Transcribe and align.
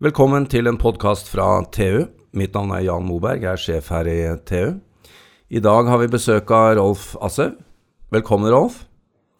Velkommen 0.00 0.46
til 0.48 0.64
en 0.64 0.78
podkast 0.80 1.26
fra 1.28 1.60
TU. 1.76 2.06
Mitt 2.32 2.54
navn 2.56 2.70
er 2.72 2.86
Jan 2.86 3.04
Moberg, 3.04 3.42
jeg 3.44 3.50
er 3.52 3.60
sjef 3.60 3.90
her 3.92 4.08
i 4.08 4.20
TU. 4.48 4.78
I 5.52 5.60
dag 5.60 5.90
har 5.92 6.00
vi 6.00 6.08
besøk 6.08 6.48
av 6.56 6.70
Rolf 6.78 7.10
Ashaug. 7.20 7.58
Velkommen, 8.14 8.48
Rolf. 8.48 8.78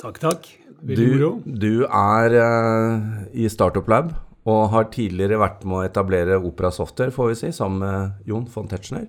Takk, 0.03 0.19
takk. 0.21 0.51
Veldig 0.85 0.99
Du, 0.99 1.15
moro. 1.15 1.31
du 1.47 1.73
er 1.87 2.37
uh, 2.37 3.25
i 3.33 3.49
Startup 3.53 3.89
Lab 3.89 4.13
og 4.49 4.69
har 4.75 4.89
tidligere 4.93 5.41
vært 5.41 5.65
med 5.65 5.79
å 5.79 5.83
etablere 5.87 6.37
Opera 6.45 6.71
Software, 6.73 7.13
får 7.13 7.33
vi 7.33 7.41
si, 7.41 7.51
sammen 7.57 7.81
med 7.85 8.29
Jon 8.29 8.45
von 8.53 8.69
Tetzschner. 8.69 9.09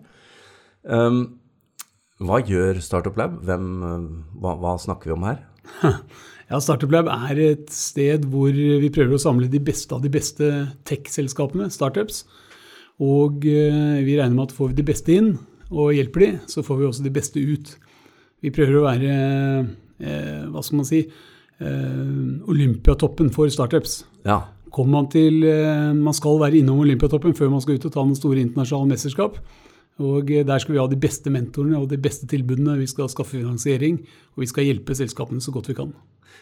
Um, 0.83 1.21
hva 2.23 2.39
gjør 2.47 2.79
Startup 2.83 3.20
Lab? 3.20 3.41
Hvem, 3.47 3.68
uh, 3.83 4.39
hva, 4.39 4.55
hva 4.55 4.77
snakker 4.79 5.11
vi 5.11 5.18
om 5.20 5.27
her? 5.27 5.43
Ja, 6.52 6.59
Startup 6.59 6.91
Lab 6.91 7.07
er 7.07 7.39
et 7.39 7.70
sted 7.71 8.25
hvor 8.27 8.51
vi 8.51 8.89
prøver 8.91 9.15
å 9.15 9.21
samle 9.23 9.47
de 9.47 9.61
beste 9.63 9.95
av 9.95 10.04
de 10.04 10.11
beste 10.11 10.50
tech-selskapene, 10.88 11.70
startups. 11.71 12.25
Og 13.01 13.46
eh, 13.47 14.01
vi 14.04 14.18
regner 14.18 14.36
med 14.36 14.50
at 14.50 14.56
får 14.57 14.73
vi 14.73 14.82
de 14.82 14.87
beste 14.92 15.15
inn 15.15 15.29
og 15.71 15.93
hjelper 15.95 16.25
de, 16.25 16.32
så 16.51 16.64
får 16.68 16.82
vi 16.82 16.89
også 16.89 17.06
de 17.06 17.14
beste 17.15 17.39
ut. 17.39 17.71
Vi 18.43 18.51
prøver 18.51 18.78
å 18.78 18.83
være, 18.83 19.14
eh, 20.04 20.42
hva 20.51 20.64
skal 20.65 20.82
man 20.82 20.89
si, 20.89 21.06
eh, 21.64 22.04
Olympiatoppen 22.51 23.31
for 23.31 23.47
startups. 23.47 24.01
Ja, 24.28 24.42
Kommer 24.71 25.01
man 25.01 25.09
til 25.11 25.43
eh, 25.43 25.92
Man 25.92 26.15
skal 26.15 26.39
være 26.39 26.61
innom 26.61 26.79
Olympiatoppen 26.79 27.36
før 27.36 27.50
man 27.51 27.64
skal 27.64 27.75
ut 27.75 27.87
og 27.89 27.92
ta 27.92 28.04
noen 28.06 28.15
store 28.15 28.39
internasjonale 28.39 28.93
mesterskap. 28.93 29.39
Og 30.00 30.31
eh, 30.31 30.45
der 30.47 30.63
skal 30.63 30.75
vi 30.75 30.81
ha 30.81 30.87
de 30.89 31.00
beste 31.01 31.33
mentorene 31.33 31.81
og 31.81 31.89
de 31.91 32.00
beste 32.02 32.30
tilbudene. 32.30 32.80
Vi 32.80 32.89
skal 32.89 33.11
skaffe 33.11 33.38
finansiering, 33.38 34.00
og 34.36 34.45
vi 34.45 34.50
skal 34.50 34.69
hjelpe 34.69 34.95
selskapene 34.97 35.44
så 35.44 35.53
godt 35.53 35.72
vi 35.73 35.77
kan. 35.81 35.94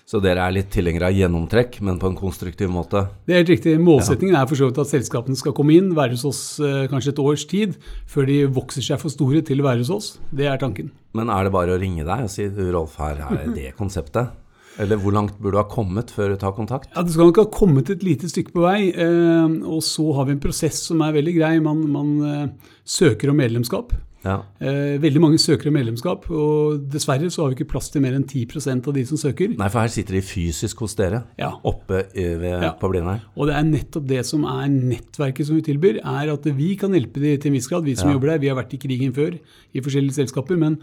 Så 0.09 0.17
dere 0.23 0.41
er 0.41 0.53
litt 0.55 0.71
tilhengere 0.73 1.11
av 1.11 1.13
gjennomtrekk, 1.13 1.75
men 1.85 1.99
på 2.01 2.09
en 2.09 2.15
konstruktiv 2.17 2.71
måte? 2.73 3.03
Det 3.27 3.35
er 3.35 3.43
helt 3.43 3.51
riktig. 3.51 3.75
Målsettingen 3.83 4.37
er 4.39 4.47
for 4.49 4.57
så 4.57 4.69
vidt 4.69 4.81
at 4.81 4.89
selskapene 4.89 5.37
skal 5.37 5.53
komme 5.57 5.75
inn, 5.77 5.91
være 5.97 6.15
hos 6.15 6.25
oss 6.25 6.41
eh, 6.65 6.87
kanskje 6.89 7.13
et 7.13 7.21
års 7.21 7.45
tid, 7.49 7.75
før 8.09 8.25
de 8.29 8.39
vokser 8.55 8.85
seg 8.85 9.01
for 9.01 9.13
store 9.13 9.43
til 9.45 9.61
å 9.61 9.67
være 9.67 9.83
hos 9.83 9.93
oss. 9.93 10.07
Det 10.33 10.49
er 10.49 10.57
tanken. 10.61 10.89
Men 11.13 11.29
er 11.33 11.45
det 11.45 11.53
bare 11.53 11.75
å 11.75 11.81
ringe 11.81 12.07
deg 12.07 12.25
og 12.25 12.33
si 12.33 12.47
du 12.49 12.63
Rolf, 12.73 12.97
her 13.01 13.21
er 13.27 13.51
det 13.59 13.75
konseptet? 13.77 14.33
Eller 14.79 14.95
hvor 15.01 15.11
langt 15.11 15.35
burde 15.39 15.57
du 15.57 15.61
ha 15.61 15.67
kommet 15.67 16.11
før 16.15 16.31
du 16.33 16.37
tar 16.39 16.53
kontakt? 16.55 16.89
Ja, 16.95 17.03
Du 17.03 17.11
skal 17.11 17.27
nok 17.29 17.41
ha 17.41 17.47
kommet 17.51 17.89
et 17.91 18.03
lite 18.05 18.29
stykke 18.31 18.53
på 18.55 18.63
vei. 18.63 18.89
Eh, 18.95 19.57
og 19.67 19.81
så 19.83 20.05
har 20.15 20.25
vi 20.29 20.37
en 20.37 20.39
prosess 20.43 20.85
som 20.87 21.01
er 21.03 21.11
veldig 21.17 21.33
grei. 21.35 21.55
Man, 21.59 21.81
man 21.91 22.13
eh, 22.23 22.45
søker 22.87 23.29
om 23.33 23.35
medlemskap. 23.41 23.91
Ja. 24.23 24.41
Eh, 24.59 24.97
veldig 24.99 25.21
mange 25.23 25.37
søker 25.39 25.69
om 25.69 25.75
medlemskap, 25.77 26.25
og 26.29 26.81
dessverre 26.91 27.29
så 27.31 27.43
har 27.45 27.51
vi 27.53 27.55
ikke 27.59 27.69
plass 27.71 27.87
til 27.91 28.01
mer 28.03 28.17
enn 28.17 28.25
10% 28.27 28.87
av 28.91 28.95
de 28.97 29.03
som 29.07 29.19
søker. 29.19 29.53
Nei, 29.55 29.69
for 29.71 29.79
her 29.79 29.91
sitter 29.93 30.17
de 30.17 30.23
fysisk 30.27 30.81
hos 30.83 30.95
dere, 30.99 31.21
Ja. 31.39 31.53
oppe 31.63 32.01
ved, 32.13 32.43
Ja. 32.43 32.73
på 32.75 32.89
Blindern. 32.91 33.21
Og 33.37 33.47
det 33.47 33.55
er 33.55 33.63
nettopp 33.63 34.07
det 34.07 34.25
som 34.25 34.43
er 34.43 34.67
nettverket 34.67 35.45
som 35.47 35.55
vi 35.55 35.61
tilbyr, 35.61 36.01
er 36.03 36.33
at 36.33 36.43
vi 36.43 36.75
kan 36.75 36.91
hjelpe 36.91 37.19
de 37.23 37.37
til 37.37 37.47
en 37.51 37.55
viss 37.55 37.67
grad, 37.71 37.85
vi 37.85 37.95
som 37.95 38.11
jobber 38.11 38.33
der. 38.33 38.39
Vi 38.39 38.47
har 38.51 38.57
vært 38.59 38.73
i 38.73 38.77
krigen 38.77 39.13
før 39.15 39.39
i 39.73 39.79
forskjellige 39.79 40.19
selskaper, 40.19 40.57
men 40.59 40.79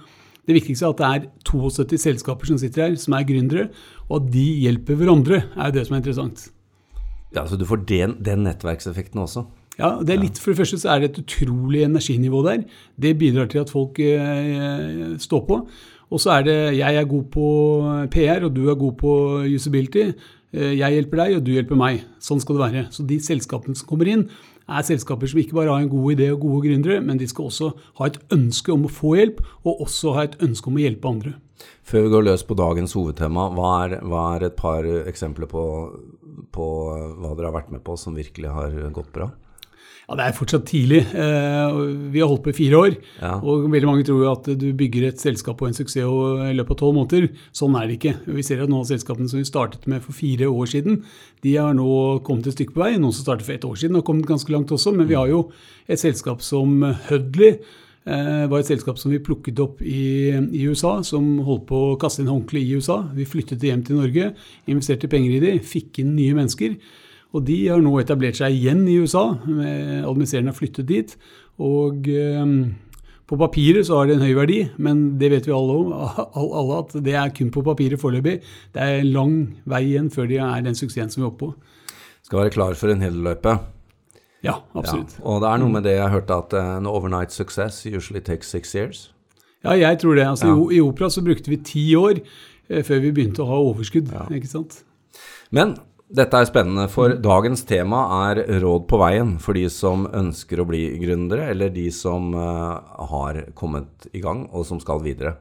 det 0.46 0.54
viktigste 0.54 0.86
er 0.86 0.94
at 0.94 1.00
det 1.00 1.06
er 1.06 1.28
72 1.48 2.02
selskaper 2.06 2.48
som 2.48 2.58
sitter 2.60 2.86
her, 2.86 2.98
som 3.00 3.16
er 3.18 3.26
gründere, 3.26 3.68
og 4.08 4.20
at 4.20 4.32
de 4.34 4.44
hjelper 4.62 4.98
hverandre, 5.00 5.42
er 5.56 5.70
jo 5.70 5.76
det 5.76 5.86
som 5.88 5.96
er 5.96 6.02
interessant. 6.02 6.48
Ja, 7.34 7.46
så 7.46 7.58
du 7.58 7.66
får 7.68 7.82
den, 7.88 8.16
den 8.24 8.46
nettverkseffekten 8.46 9.20
også. 9.20 9.44
Ja, 9.76 9.98
det 10.00 10.14
er 10.14 10.22
litt, 10.22 10.38
For 10.40 10.52
det 10.52 10.62
første 10.62 10.78
så 10.80 10.94
er 10.94 11.02
det 11.02 11.10
et 11.10 11.18
utrolig 11.24 11.82
energinivå 11.84 12.40
der. 12.46 12.62
Det 12.96 13.18
bidrar 13.20 13.50
til 13.52 13.60
at 13.60 13.72
folk 13.72 13.98
eh, 14.00 15.18
står 15.20 15.42
på. 15.50 15.58
Og 16.06 16.22
så 16.22 16.38
er 16.38 16.46
det 16.46 16.56
jeg 16.78 16.96
er 16.96 17.10
god 17.10 17.26
på 17.34 17.46
PR, 18.14 18.46
og 18.46 18.54
du 18.56 18.70
er 18.70 18.78
god 18.78 18.94
på 19.00 19.12
usability. 19.50 20.12
Eh, 20.56 20.72
jeg 20.78 20.96
hjelper 20.96 21.22
deg, 21.22 21.36
og 21.36 21.46
du 21.46 21.52
hjelper 21.52 21.78
meg. 21.78 22.04
Sånn 22.22 22.40
skal 22.42 22.56
det 22.56 22.64
være. 22.64 22.84
Så 22.94 23.04
de 23.08 23.18
selskapene 23.22 23.76
som 23.76 23.88
kommer 23.90 24.08
inn, 24.10 24.26
er 24.66 24.82
selskaper 24.82 25.30
som 25.30 25.38
ikke 25.38 25.54
bare 25.54 25.70
har 25.70 25.84
en 25.84 25.92
god 25.92 26.16
idé 26.16 26.32
og 26.32 26.42
gode 26.42 26.64
gründere, 26.64 26.98
men 27.04 27.20
de 27.20 27.28
skal 27.30 27.50
også 27.50 27.70
ha 28.00 28.08
et 28.08 28.18
ønske 28.34 28.72
om 28.74 28.88
å 28.88 28.90
få 28.90 29.14
hjelp, 29.20 29.42
og 29.62 29.84
også 29.84 30.16
ha 30.16 30.24
et 30.26 30.38
ønske 30.42 30.72
om 30.72 30.78
å 30.78 30.82
hjelpe 30.82 31.12
andre. 31.12 31.34
Før 31.86 32.06
vi 32.06 32.12
går 32.12 32.26
løs 32.26 32.42
på 32.44 32.56
dagens 32.58 32.96
hovedtema, 32.98 33.46
hva 33.54 33.70
er, 33.84 33.98
hva 34.02 34.24
er 34.34 34.48
et 34.48 34.56
par 34.58 34.86
eksempler 35.06 35.48
på, 35.50 35.62
på 36.52 36.66
hva 36.90 37.36
dere 37.36 37.52
har 37.52 37.58
vært 37.60 37.70
med 37.76 37.84
på 37.86 37.94
som 38.00 38.18
virkelig 38.18 38.50
har 38.56 38.74
gått 38.96 39.12
bra? 39.14 39.30
Ja, 40.06 40.14
Det 40.14 40.22
er 40.24 40.34
fortsatt 40.38 40.66
tidlig. 40.70 41.00
Eh, 41.18 42.10
Vi 42.12 42.20
har 42.20 42.28
holdt 42.30 42.44
på 42.44 42.52
i 42.52 42.56
fire 42.56 42.78
år. 42.78 42.96
Ja. 43.20 43.40
Og 43.42 43.66
veldig 43.70 43.88
mange 43.88 44.04
tror 44.06 44.22
jo 44.22 44.30
at 44.30 44.44
du 44.58 44.72
bygger 44.72 45.08
et 45.08 45.18
selskap 45.18 45.60
og 45.60 45.68
en 45.68 45.74
suksess 45.74 45.96
i 46.06 46.54
løpet 46.54 46.70
av 46.70 46.78
tolv 46.78 46.94
måneder. 46.94 47.26
Sånn 47.52 47.74
er 47.74 47.88
det 47.88 47.98
ikke. 47.98 48.14
Vi 48.26 48.42
ser 48.46 48.62
at 48.62 48.70
noen 48.70 48.84
av 48.84 48.90
selskapene 48.90 49.28
som 49.28 49.40
vi 49.40 49.48
startet 49.48 49.86
med 49.90 50.04
for 50.04 50.12
fire 50.14 50.46
år 50.46 50.66
siden, 50.70 51.02
de 51.42 51.56
har 51.56 51.74
nå 51.74 52.22
kommet 52.22 52.46
et 52.46 52.54
stykke 52.54 52.72
på 52.76 52.84
vei. 52.84 52.92
Noen 52.96 53.12
som 53.12 53.26
startet 53.26 53.46
for 53.46 53.54
ett 53.58 53.66
år 53.66 53.74
siden 53.74 53.98
har 53.98 54.06
kommet 54.06 54.26
ganske 54.30 54.52
langt 54.54 54.70
også. 54.70 54.94
Men 54.94 55.08
vi 55.08 55.18
har 55.18 55.26
jo 55.26 55.50
et 55.88 55.98
selskap 55.98 56.40
som 56.40 56.82
Hudley. 57.08 57.58
Eh, 58.06 58.46
var 58.46 58.60
et 58.60 58.68
selskap 58.70 59.00
som 59.02 59.10
vi 59.10 59.18
plukket 59.18 59.58
opp 59.58 59.80
i, 59.82 60.30
i 60.30 60.62
USA, 60.70 61.00
som 61.02 61.40
holdt 61.42 61.66
på 61.66 61.80
å 61.88 61.98
kaste 61.98 62.22
inn 62.22 62.30
håndkle 62.30 62.62
i 62.62 62.76
USA. 62.78 63.00
Vi 63.12 63.26
flyttet 63.26 63.58
det 63.58 63.72
hjem 63.72 63.82
til 63.82 63.98
Norge, 63.98 64.28
investerte 64.70 65.10
penger 65.10 65.34
i 65.34 65.40
det, 65.42 65.54
fikk 65.66 65.98
inn 66.04 66.14
nye 66.14 66.36
mennesker. 66.38 66.76
Og 67.34 67.44
de 67.44 67.56
har 67.68 67.80
nå 67.82 67.92
etablert 68.00 68.36
seg 68.38 68.54
igjen 68.54 68.84
i 68.88 68.98
USA. 69.02 69.24
Administrerende 69.46 70.52
har 70.52 70.56
flyttet 70.58 70.86
dit. 70.88 71.16
Og 71.58 72.06
eh, 72.08 72.46
på 73.26 73.36
papiret 73.40 73.86
så 73.88 73.98
har 73.98 74.06
det 74.06 74.16
en 74.16 74.22
høy 74.26 74.34
verdi, 74.38 74.58
men 74.78 75.18
det 75.18 75.30
vet 75.32 75.46
vi 75.48 75.52
alle 75.56 75.74
om, 75.80 75.92
alle 76.60 76.76
at 76.78 76.92
det 77.04 77.14
er 77.18 77.32
kun 77.34 77.50
på 77.50 77.64
papiret 77.66 77.98
foreløpig. 78.00 78.36
Det 78.74 78.82
er 78.82 79.00
en 79.00 79.10
lang 79.12 79.34
vei 79.68 79.82
igjen 79.88 80.10
før 80.14 80.28
de 80.30 80.38
er 80.38 80.62
den 80.66 80.78
suksessen 80.78 81.10
som 81.10 81.22
vi 81.22 81.26
er 81.26 81.32
oppe 81.32 81.48
på. 81.48 81.54
Skal 82.26 82.44
være 82.44 82.54
klar 82.54 82.74
for 82.78 82.90
en 82.94 83.02
hel 83.04 83.18
løype. 83.26 83.56
Ja, 84.44 84.60
absolutt. 84.78 85.16
Ja. 85.18 85.24
Og 85.26 85.40
det 85.42 85.48
er 85.50 85.60
noe 85.62 85.72
med 85.72 85.84
det 85.88 85.96
jeg 85.96 86.12
hørte 86.12 86.36
at 86.44 86.54
eh, 86.54 86.72
en 86.78 86.86
overnight 86.90 87.34
success 87.34 87.82
usually 87.88 88.20
takes 88.22 88.48
six 88.52 88.74
years. 88.76 89.06
Ja, 89.64 89.74
jeg 89.74 89.98
tror 89.98 90.14
det. 90.14 90.26
Altså, 90.28 90.52
Ja. 90.52 90.68
i 90.76 90.80
opera 90.84 91.08
så 91.10 91.24
brukte 91.26 91.50
vi 91.50 91.56
ti 91.66 91.84
år 91.98 92.20
eh, 92.68 92.82
før 92.86 93.00
vi 93.02 93.10
begynte 93.16 93.42
å 93.42 93.48
ha 93.50 93.58
overskudd. 93.72 94.12
ikke 94.30 94.46
sant? 94.50 94.84
Men 95.50 95.74
dette 96.06 96.38
er 96.38 96.46
spennende, 96.46 96.86
for 96.92 97.16
dagens 97.18 97.64
tema 97.66 98.04
er 98.28 98.42
råd 98.62 98.84
på 98.86 98.98
veien 99.00 99.32
for 99.42 99.58
de 99.58 99.64
som 99.72 100.04
ønsker 100.14 100.60
å 100.62 100.66
bli 100.68 100.84
gründere, 101.02 101.48
eller 101.50 101.72
de 101.74 101.88
som 101.94 102.30
eh, 102.30 102.94
har 103.10 103.40
kommet 103.58 104.06
i 104.14 104.22
gang 104.22 104.44
og 104.52 104.68
som 104.68 104.78
skal 104.82 105.02
videre. 105.02 105.34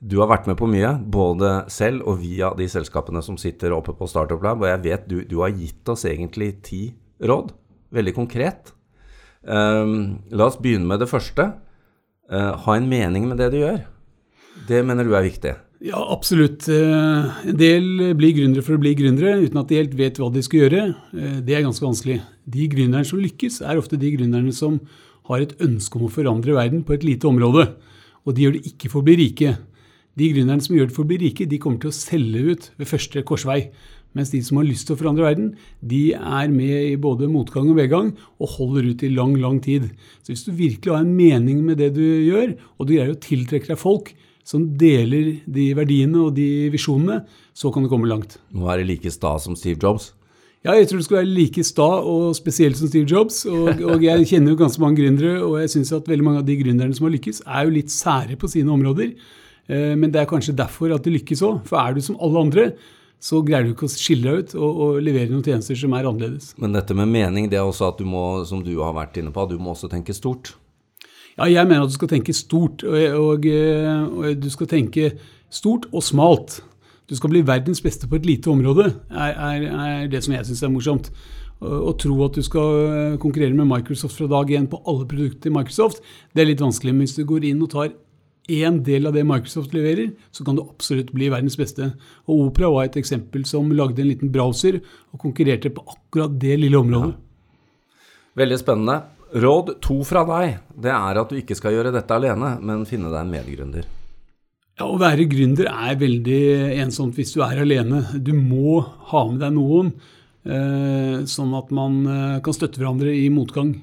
Du 0.00 0.16
har 0.22 0.30
vært 0.30 0.48
med 0.48 0.56
på 0.56 0.68
mye, 0.72 0.94
både 1.04 1.66
selv 1.68 2.06
og 2.08 2.22
via 2.22 2.54
de 2.56 2.64
selskapene 2.72 3.20
som 3.20 3.36
sitter 3.36 3.74
oppe 3.76 3.92
på 3.96 4.08
Startup 4.08 4.40
Lab, 4.40 4.64
og 4.64 4.70
jeg 4.70 4.84
vet 4.86 5.08
du, 5.10 5.18
du 5.28 5.42
har 5.42 5.52
gitt 5.52 5.92
oss 5.92 6.06
egentlig 6.08 6.54
ti 6.64 6.86
råd, 7.20 7.52
veldig 7.92 8.14
konkret. 8.16 8.72
Um, 9.44 10.22
la 10.32 10.48
oss 10.48 10.56
begynne 10.60 10.88
med 10.88 11.02
det 11.04 11.10
første. 11.10 11.50
Uh, 12.32 12.56
ha 12.64 12.76
en 12.78 12.88
mening 12.88 13.28
med 13.28 13.42
det 13.42 13.50
du 13.52 13.58
gjør. 13.60 13.82
Det 14.68 14.80
mener 14.88 15.04
du 15.04 15.12
er 15.12 15.28
viktig. 15.28 15.52
Ja, 15.80 15.96
absolutt. 16.12 16.68
Eh, 16.68 17.46
En 17.48 17.56
del 17.56 18.12
blir 18.18 18.34
gründere 18.36 18.62
for 18.62 18.76
å 18.76 18.80
bli 18.82 18.92
gründere, 18.98 19.38
uten 19.40 19.60
at 19.62 19.70
de 19.70 19.78
helt 19.80 19.94
vet 19.96 20.18
hva 20.20 20.28
de 20.32 20.42
skal 20.44 20.60
gjøre. 20.66 20.82
Eh, 21.16 21.40
Det 21.40 21.54
er 21.56 21.62
ganske 21.64 21.86
vanskelig. 21.86 22.20
De 22.46 22.68
gründerne 22.68 23.06
som 23.06 23.18
lykkes, 23.18 23.62
er 23.62 23.78
ofte 23.78 23.96
de 23.98 24.10
gründerne 24.12 24.52
som 24.52 24.80
har 25.24 25.40
et 25.40 25.56
ønske 25.58 25.96
om 25.96 26.06
å 26.06 26.12
forandre 26.12 26.52
verden 26.52 26.84
på 26.84 26.92
et 26.92 27.04
lite 27.04 27.24
område. 27.24 27.72
Og 28.26 28.34
de 28.34 28.42
gjør 28.42 28.52
det 28.58 28.66
ikke 28.74 28.90
for 28.90 29.00
å 29.00 29.04
bli 29.04 29.16
rike. 29.16 29.56
De 30.18 30.28
gründerne 30.34 30.60
som 30.60 30.76
gjør 30.76 30.88
det 30.88 30.94
for 30.96 31.04
å 31.04 31.08
bli 31.08 31.16
rike, 31.16 31.48
de 31.48 31.58
kommer 31.58 31.80
til 31.80 31.88
å 31.88 31.96
selge 31.96 32.52
ut 32.52 32.70
ved 32.76 32.86
første 32.86 33.22
korsvei. 33.24 33.70
Mens 34.12 34.30
de 34.30 34.42
som 34.42 34.58
har 34.58 34.66
lyst 34.66 34.86
til 34.86 34.96
å 34.96 34.98
forandre 34.98 35.24
verden, 35.24 35.54
de 35.80 36.12
er 36.12 36.48
med 36.48 36.92
i 36.92 36.96
både 36.96 37.28
motgang 37.30 37.70
og 37.70 37.76
medgang 37.76 38.12
og 38.40 38.48
holder 38.58 38.90
ut 38.90 39.02
i 39.02 39.08
lang, 39.08 39.36
lang 39.40 39.60
tid. 39.62 39.88
Så 40.22 40.34
hvis 40.34 40.44
du 40.44 40.52
virkelig 40.52 40.92
har 40.92 41.00
en 41.06 41.16
mening 41.16 41.64
med 41.64 41.78
det 41.78 41.94
du 41.94 42.02
gjør, 42.02 42.56
og 42.76 42.86
du 42.86 42.96
greier 42.96 43.14
å 43.14 43.22
tiltrekke 43.22 43.68
deg 43.68 43.78
folk 43.78 44.12
som 44.46 44.64
deler 44.80 45.36
de 45.46 45.66
verdiene 45.78 46.24
og 46.26 46.34
de 46.36 46.68
visjonene, 46.72 47.20
så 47.54 47.70
kan 47.72 47.84
du 47.84 47.90
komme 47.92 48.08
langt. 48.10 48.38
Nå 48.54 48.66
er 48.72 48.80
det 48.80 48.88
like 48.88 49.12
sta 49.14 49.36
som 49.42 49.56
Steve 49.58 49.78
Jobs. 49.80 50.12
Ja, 50.60 50.74
jeg 50.76 50.90
tror 50.90 51.00
du 51.00 51.04
skal 51.06 51.22
være 51.22 51.32
like 51.32 51.62
sta 51.64 51.88
og 52.04 52.34
spesielt 52.36 52.76
som 52.76 52.90
Steve 52.90 53.08
Jobs. 53.08 53.46
Og, 53.48 53.80
og 53.80 54.02
jeg 54.04 54.26
kjenner 54.28 54.52
jo 54.52 54.58
ganske 54.60 54.82
mange 54.82 55.00
gründere, 55.00 55.38
og 55.46 55.56
jeg 55.62 55.70
syns 55.72 55.92
at 55.96 56.08
veldig 56.10 56.26
mange 56.26 56.42
av 56.42 56.48
de 56.48 56.56
gründerne 56.60 56.96
som 56.96 57.06
har 57.08 57.14
lykkes, 57.14 57.42
er 57.46 57.64
jo 57.64 57.76
litt 57.78 57.92
sære 57.94 58.36
på 58.40 58.50
sine 58.52 58.72
områder. 58.74 59.14
Eh, 59.70 59.94
Men 59.96 60.12
det 60.12 60.20
er 60.20 60.28
kanskje 60.28 60.56
derfor 60.58 60.92
at 60.92 61.06
de 61.06 61.14
lykkes 61.16 61.40
òg. 61.46 61.62
For 61.70 61.80
er 61.80 61.96
du 61.96 62.02
som 62.04 62.18
alle 62.20 62.44
andre, 62.44 62.66
så 63.20 63.40
greier 63.44 63.64
du 63.68 63.72
ikke 63.72 63.88
å 63.88 63.92
skille 63.92 64.24
deg 64.28 64.44
ut 64.44 64.54
og, 64.60 64.82
og 64.84 65.00
levere 65.04 65.32
noen 65.32 65.44
tjenester 65.44 65.76
som 65.80 65.96
er 65.96 66.08
annerledes. 66.08 66.52
Men 66.60 66.76
dette 66.76 66.96
med 66.96 67.08
mening, 67.08 67.48
det 67.52 67.56
er 67.60 67.64
også 67.68 67.90
at 67.94 68.00
du 68.00 68.04
må, 68.08 68.44
som 68.48 68.60
du 68.64 68.72
har 68.80 68.92
vært 68.96 69.16
inne 69.20 69.32
på, 69.32 69.44
du 69.48 69.56
må 69.60 69.72
også 69.72 69.88
tenke 69.92 70.12
stort. 70.16 70.54
Ja, 71.40 71.46
jeg 71.48 71.68
mener 71.70 71.86
at 71.86 71.88
du 71.88 71.96
skal 71.96 72.10
tenke 72.10 72.34
stort, 72.36 72.82
og, 72.84 72.96
og, 73.16 73.46
eh, 73.48 74.02
og 74.04 74.42
du 74.42 74.50
skal 74.52 74.68
tenke 74.68 75.14
stort 75.48 75.86
og 75.88 76.02
smalt. 76.04 76.58
Du 77.08 77.14
skal 77.16 77.32
bli 77.32 77.40
verdens 77.48 77.80
beste 77.80 78.04
på 78.06 78.18
et 78.18 78.26
lite 78.28 78.50
område, 78.52 78.90
er, 79.08 79.32
er, 79.32 79.62
er 79.64 80.10
det 80.12 80.20
som 80.22 80.34
jeg 80.34 80.44
syns 80.50 80.60
er 80.66 80.72
morsomt. 80.74 81.08
Å 81.60 81.92
tro 82.00 82.18
at 82.24 82.36
du 82.36 82.44
skal 82.44 82.76
eh, 82.88 83.16
konkurrere 83.20 83.56
med 83.56 83.68
Microsoft 83.68 84.20
fra 84.20 84.28
dag 84.28 84.52
én 84.52 84.68
på 84.68 84.82
alle 84.88 85.08
produkter 85.08 85.48
i 85.48 85.54
Microsoft, 85.54 86.04
det 86.36 86.44
er 86.44 86.50
litt 86.50 86.64
vanskelig. 86.64 86.92
Men 86.92 87.08
hvis 87.08 87.16
du 87.16 87.24
går 87.28 87.46
inn 87.48 87.62
og 87.64 87.72
tar 87.72 87.88
én 88.50 88.80
del 88.84 89.08
av 89.08 89.16
det 89.16 89.24
Microsoft 89.28 89.72
leverer, 89.76 90.12
så 90.36 90.44
kan 90.44 90.58
du 90.58 90.64
absolutt 90.66 91.12
bli 91.16 91.30
verdens 91.32 91.56
beste. 91.60 91.88
Og 92.28 92.50
Opera 92.50 92.68
var 92.72 92.88
et 92.88 93.00
eksempel 93.00 93.46
som 93.48 93.72
lagde 93.72 94.04
en 94.04 94.10
liten 94.12 94.32
browser 94.32 94.80
og 94.80 95.24
konkurrerte 95.24 95.72
på 95.72 95.86
akkurat 95.88 96.36
det 96.40 96.58
lille 96.60 96.80
området. 96.80 97.16
Veldig 98.40 98.60
spennende. 98.60 99.00
Råd 99.30 99.76
to 99.84 100.00
fra 100.06 100.24
deg, 100.26 100.56
det 100.74 100.90
er 100.90 101.18
at 101.20 101.30
du 101.30 101.36
ikke 101.38 101.54
skal 101.58 101.76
gjøre 101.76 101.92
dette 101.94 102.16
alene, 102.16 102.56
men 102.66 102.86
finne 102.88 103.12
deg 103.12 103.20
en 103.22 103.30
medgründer. 103.30 103.84
Ja, 104.80 104.88
Å 104.88 104.96
være 104.98 105.26
gründer 105.30 105.68
er 105.70 105.98
veldig 106.00 106.40
ensomt 106.80 107.18
hvis 107.18 107.34
du 107.36 107.42
er 107.44 107.60
alene. 107.62 108.00
Du 108.16 108.32
må 108.34 108.80
ha 109.12 109.22
med 109.28 109.38
deg 109.44 109.52
noen, 109.54 109.92
eh, 110.48 111.20
sånn 111.30 111.54
at 111.58 111.70
man 111.76 112.00
eh, 112.08 112.40
kan 112.42 112.56
støtte 112.56 112.80
hverandre 112.80 113.12
i 113.14 113.28
motgang. 113.30 113.74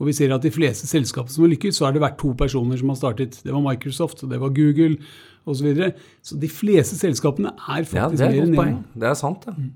Og 0.00 0.08
vi 0.08 0.14
ser 0.16 0.32
at 0.34 0.42
de 0.42 0.50
fleste 0.54 0.88
selskapene 0.90 1.34
som 1.34 1.44
har 1.44 1.52
lykkes, 1.52 1.76
så 1.78 1.86
har 1.86 1.94
det 1.94 2.02
vært 2.02 2.18
to 2.22 2.32
personer 2.38 2.80
som 2.80 2.90
har 2.90 2.98
startet. 2.98 3.42
Det 3.44 3.52
var 3.52 3.62
Microsoft, 3.62 4.24
det 4.30 4.40
var 4.40 4.54
Google 4.56 4.96
osv. 5.44 5.58
Så, 5.58 5.62
videre. 5.68 5.92
så 6.24 6.40
de 6.40 6.48
fleste 6.48 6.96
selskapene 6.96 7.52
er 7.52 7.84
faktisk 7.84 8.00
Ja, 8.00 8.08
det 8.08 8.24
er 8.24 8.32
mer 8.32 8.34
et 8.34 8.42
enn 8.48 8.54
godt 8.54 8.54
én. 8.54 8.60
poeng. 8.62 9.00
Det 9.04 9.10
er 9.10 9.18
sant, 9.20 9.44
det. 9.44 9.70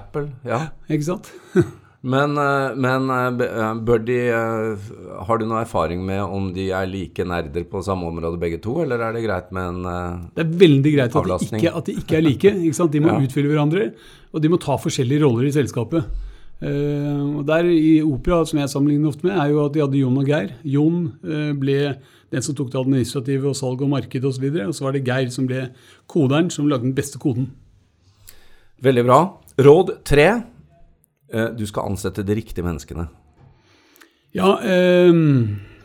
Apple, 0.00 0.30
ja. 0.44 0.64
Ikke 0.90 1.12
sant? 1.12 1.30
Men, 2.02 2.36
eh, 2.38 2.74
men 2.76 3.08
eh, 3.10 3.70
bør 3.82 4.02
de 4.04 4.18
eh, 4.28 4.90
Har 5.26 5.40
du 5.40 5.46
noe 5.48 5.62
erfaring 5.64 6.02
med 6.06 6.20
om 6.22 6.50
de 6.54 6.68
er 6.70 6.86
like 6.90 7.24
nerder 7.26 7.64
på 7.70 7.82
samme 7.82 8.06
område 8.06 8.38
begge 8.38 8.60
to, 8.62 8.76
eller 8.84 9.00
er 9.00 9.16
det 9.16 9.24
greit 9.24 9.50
med 9.56 9.70
en 9.72 9.88
avlastning? 9.88 10.30
Det 10.36 10.44
er 10.44 10.52
veldig 10.60 10.92
greit 10.94 11.16
at 11.16 11.26
de 11.26 11.48
ikke, 11.56 11.72
at 11.80 11.88
de 11.88 11.96
ikke 12.02 12.18
er 12.18 12.24
like. 12.26 12.54
Ikke? 12.68 12.88
De 12.92 13.02
må 13.02 13.12
Ja. 13.16 13.20
utfylle 13.26 13.50
hverandre, 13.50 13.90
og 14.32 14.42
de 14.44 14.50
må 14.52 14.58
ta 14.60 14.76
forskjellige 14.78 15.24
roller 15.24 15.48
i 15.48 15.54
selskapet. 15.54 16.04
Og 16.56 17.42
der 17.48 17.66
I 17.68 18.00
Opera, 18.00 18.44
som 18.48 18.58
jeg 18.62 18.70
sammenligner 18.72 19.10
ofte 19.10 19.26
med, 19.26 19.34
er 19.36 19.50
jo 19.52 19.64
at 19.66 19.74
de 19.74 19.82
hadde 19.82 19.98
Jon 20.00 20.16
og 20.16 20.28
Geir. 20.28 20.54
Jon 20.64 21.02
ble 21.60 21.76
den 22.32 22.42
som 22.44 22.56
tok 22.56 22.70
det 22.72 22.80
administrative 22.80 23.50
og 23.50 23.56
salg 23.58 23.82
og 23.84 23.90
marked 23.92 24.24
osv. 24.24 24.28
Og, 24.30 24.34
så 24.38 24.44
videre, 24.44 24.68
og 24.70 24.76
så 24.76 24.86
var 24.86 24.96
det 24.96 25.04
Geir 25.06 25.28
som 25.34 25.48
ble 25.48 25.66
koderen, 26.08 26.48
som 26.52 26.68
lagde 26.70 26.88
den 26.88 26.96
beste 26.96 27.20
koden. 27.22 27.50
Veldig 28.84 29.04
bra. 29.04 29.20
Råd 29.60 29.98
tre. 30.08 30.28
Eh, 31.32 31.50
Du 31.56 31.66
skal 31.66 31.90
ansette 31.90 32.24
de 32.24 32.34
riktige 32.34 32.64
menneskene. 32.64 33.08
Ja, 34.36 34.58
eh, 34.60 35.12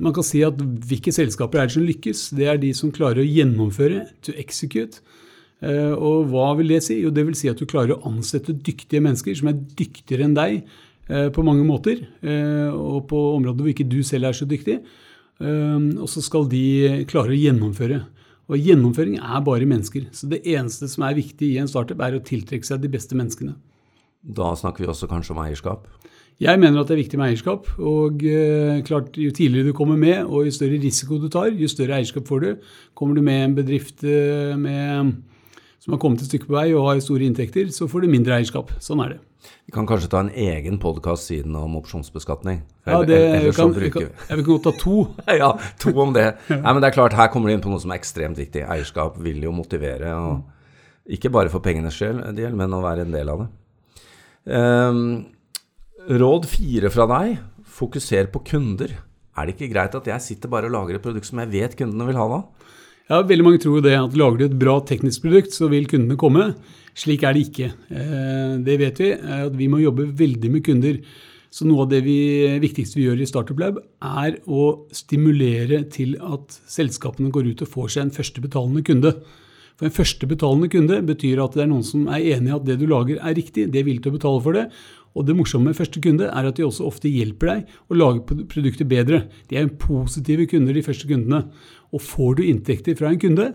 man 0.02 0.14
kan 0.14 0.24
si 0.24 0.42
at 0.44 0.58
hvilke 0.58 1.14
selskaper 1.14 1.62
er 1.62 1.68
det 1.70 1.76
som 1.78 1.86
lykkes? 1.88 2.36
Det 2.36 2.48
er 2.48 2.58
de 2.58 2.74
som 2.74 2.92
klarer 2.92 3.24
å 3.24 3.28
gjennomføre, 3.28 4.08
to 4.22 4.34
execute. 4.34 5.00
Eh, 5.62 5.94
og 5.94 6.32
hva 6.32 6.56
vil 6.58 6.74
det 6.74 6.82
si? 6.84 7.02
Jo, 7.04 7.12
det 7.14 7.26
vil 7.28 7.38
si 7.38 7.48
at 7.48 7.60
du 7.62 7.66
klarer 7.70 7.94
å 7.96 8.08
ansette 8.10 8.54
dyktige 8.54 9.02
mennesker 9.02 9.38
som 9.38 9.52
er 9.52 9.60
dyktigere 9.78 10.26
enn 10.26 10.34
deg 10.34 10.64
eh, 11.08 11.30
på 11.30 11.46
mange 11.46 11.64
måter, 11.64 12.02
eh, 12.26 12.72
og 12.74 13.08
på 13.12 13.20
områder 13.38 13.62
hvor 13.62 13.74
ikke 13.74 13.90
du 13.90 14.02
selv 14.04 14.32
er 14.32 14.34
så 14.34 14.48
dyktig. 14.50 14.82
Eh, 15.40 15.80
og 16.02 16.10
så 16.10 16.24
skal 16.26 16.50
de 16.50 17.06
klare 17.10 17.32
å 17.36 17.38
gjennomføre. 17.38 18.02
Og 18.52 18.60
gjennomføring 18.60 19.20
er 19.22 19.44
bare 19.46 19.70
mennesker. 19.70 20.10
Så 20.12 20.28
det 20.28 20.42
eneste 20.44 20.90
som 20.92 21.06
er 21.08 21.16
viktig 21.16 21.54
i 21.54 21.60
en 21.62 21.70
startup, 21.72 22.02
er 22.02 22.18
å 22.18 22.26
tiltrekke 22.26 22.68
seg 22.68 22.82
de 22.82 22.90
beste 22.92 23.16
menneskene. 23.16 23.54
Da 24.21 24.53
snakker 24.56 24.83
vi 24.83 24.89
også 24.91 25.09
kanskje 25.09 25.33
om 25.35 25.41
eierskap. 25.44 25.88
Jeg 26.41 26.57
mener 26.57 26.81
at 26.81 26.89
det 26.89 26.95
er 26.95 27.03
viktig 27.03 27.19
med 27.19 27.31
eierskap. 27.31 27.68
og 27.77 28.23
eh, 28.25 28.81
klart, 28.85 29.18
Jo 29.18 29.31
tidligere 29.31 29.69
du 29.69 29.73
kommer 29.77 29.97
med, 29.97 30.25
og 30.25 30.45
jo 30.45 30.51
større 30.51 30.79
risiko 30.81 31.19
du 31.21 31.29
tar, 31.29 31.51
jo 31.53 31.68
større 31.68 32.00
eierskap 32.00 32.27
får 32.27 32.39
du. 32.39 32.56
Kommer 32.95 33.15
du 33.15 33.21
med 33.21 33.44
en 33.45 33.56
bedrift 33.56 34.03
eh, 34.03 34.57
med, 34.57 35.21
som 35.79 35.94
har 35.94 36.00
kommet 36.01 36.21
et 36.21 36.31
stykke 36.31 36.50
på 36.50 36.57
vei 36.57 36.71
og 36.73 36.88
har 36.88 37.00
store 37.01 37.27
inntekter, 37.29 37.69
så 37.69 37.88
får 37.89 38.01
du 38.01 38.09
mindre 38.09 38.39
eierskap. 38.39 38.73
Sånn 38.81 39.03
er 39.06 39.15
det. 39.15 39.19
Vi 39.65 39.73
kan 39.73 39.85
kanskje 39.89 40.09
ta 40.09 40.19
en 40.21 40.33
egen 40.33 40.77
podkast 40.81 41.29
siden 41.29 41.56
om 41.57 41.77
opsjonsbeskatning. 41.77 42.62
Ja, 42.85 43.03
det 43.06 43.21
eller 43.21 43.53
kan, 43.53 43.73
vi 43.73 43.89
kan, 43.94 44.09
jeg 44.29 44.41
vil 44.41 44.45
godt 44.45 44.65
ta 44.65 44.75
to. 44.81 44.97
ja, 45.44 45.53
to 45.81 45.94
om 45.94 46.13
det. 46.13 46.27
Nei, 46.50 46.62
men 46.62 46.81
det 46.81 46.91
er 46.91 46.97
klart, 46.97 47.18
Her 47.18 47.29
kommer 47.33 47.50
du 47.50 47.57
inn 47.57 47.63
på 47.63 47.69
noe 47.69 47.81
som 47.81 47.94
er 47.94 48.01
ekstremt 48.01 48.41
viktig. 48.41 48.65
Eierskap 48.65 49.18
vil 49.21 49.41
jo 49.45 49.53
motivere. 49.53 50.13
og 50.18 51.09
Ikke 51.09 51.29
bare 51.33 51.53
for 51.53 51.62
pengenes 51.65 51.97
skyld, 51.97 52.25
del, 52.38 52.53
men 52.57 52.73
å 52.73 52.81
være 52.81 53.06
en 53.06 53.13
del 53.13 53.29
av 53.29 53.45
det. 53.45 53.51
Ehm, 54.48 55.26
råd 56.10 56.48
fire 56.50 56.92
fra 56.94 57.08
deg. 57.12 57.40
Fokuser 57.72 58.30
på 58.32 58.44
kunder. 58.46 58.94
Er 59.38 59.48
det 59.48 59.56
ikke 59.56 59.72
greit 59.72 59.96
at 59.96 60.08
jeg 60.10 60.22
sitter 60.22 60.52
bare 60.52 60.68
og 60.68 60.76
lager 60.76 60.98
et 60.98 61.04
produkt 61.06 61.30
som 61.30 61.40
jeg 61.40 61.52
vet 61.54 61.78
kundene 61.80 62.10
vil 62.10 62.20
ha 62.20 62.28
da? 62.28 62.42
Ja, 63.12 63.22
Veldig 63.28 63.44
mange 63.44 63.60
tror 63.60 63.82
det 63.84 63.96
at 63.98 64.16
lager 64.16 64.38
du 64.40 64.46
et 64.46 64.60
bra 64.60 64.78
teknisk 64.88 65.24
produkt, 65.26 65.52
så 65.52 65.68
vil 65.72 65.88
kundene 65.90 66.20
komme. 66.20 66.54
Slik 66.96 67.24
er 67.24 67.34
det 67.36 67.48
ikke. 67.50 67.72
Eh, 67.92 68.58
Det 68.64 68.78
vet 68.80 68.98
vi, 69.00 69.12
at 69.12 69.56
vi 69.56 69.68
må 69.68 69.82
jobbe 69.82 70.08
veldig 70.16 70.52
med 70.52 70.64
kunder. 70.64 71.00
Så 71.52 71.66
noe 71.68 71.84
av 71.84 71.90
det 71.92 72.04
vi, 72.06 72.48
viktigste 72.64 72.96
vi 72.96 73.10
gjør 73.10 73.22
i 73.22 73.28
Startup 73.28 73.60
Lab, 73.60 73.82
er 74.02 74.38
å 74.48 74.88
stimulere 74.96 75.84
til 75.92 76.16
at 76.24 76.56
selskapene 76.72 77.32
går 77.32 77.52
ut 77.52 77.64
og 77.66 77.68
får 77.68 77.90
seg 77.92 78.06
en 78.06 78.16
første 78.16 78.40
betalende 78.44 78.84
kunde. 78.88 79.12
For 79.81 79.89
En 79.89 79.94
første 79.95 80.28
betalende 80.30 80.68
kunde 80.69 81.00
betyr 81.01 81.39
at 81.42 81.56
det 81.57 81.63
er 81.63 81.69
noen 81.72 81.81
som 81.81 82.04
er 82.13 82.22
enig 82.36 82.51
i 82.51 82.54
at 82.54 82.66
det 82.68 82.75
du 82.78 82.83
lager 82.86 83.18
er 83.18 83.33
riktig, 83.33 83.63
de 83.74 83.80
er 83.80 83.88
villige 83.88 84.04
til 84.06 84.12
å 84.12 84.18
betale 84.19 84.42
for 84.45 84.54
det. 84.54 84.68
Og 85.18 85.25
det 85.25 85.33
morsomme 85.33 85.72
med 85.72 85.80
første 85.80 85.98
kunde 86.06 86.28
er 86.30 86.45
at 86.45 86.60
de 86.60 86.68
også 86.68 86.86
ofte 86.86 87.10
hjelper 87.10 87.50
deg 87.50 87.74
å 87.89 87.98
lage 87.98 88.22
pro- 88.30 88.45
produktet 88.51 88.86
bedre. 88.92 89.24
De 89.50 89.57
er 89.57 89.72
positive 89.81 90.45
kunder, 90.54 90.78
de 90.78 90.86
første 90.86 91.10
kundene. 91.10 91.48
Og 91.89 92.06
får 92.06 92.38
du 92.38 92.44
inntekter 92.45 92.94
fra 93.01 93.10
en 93.10 93.19
kunde, 93.25 93.50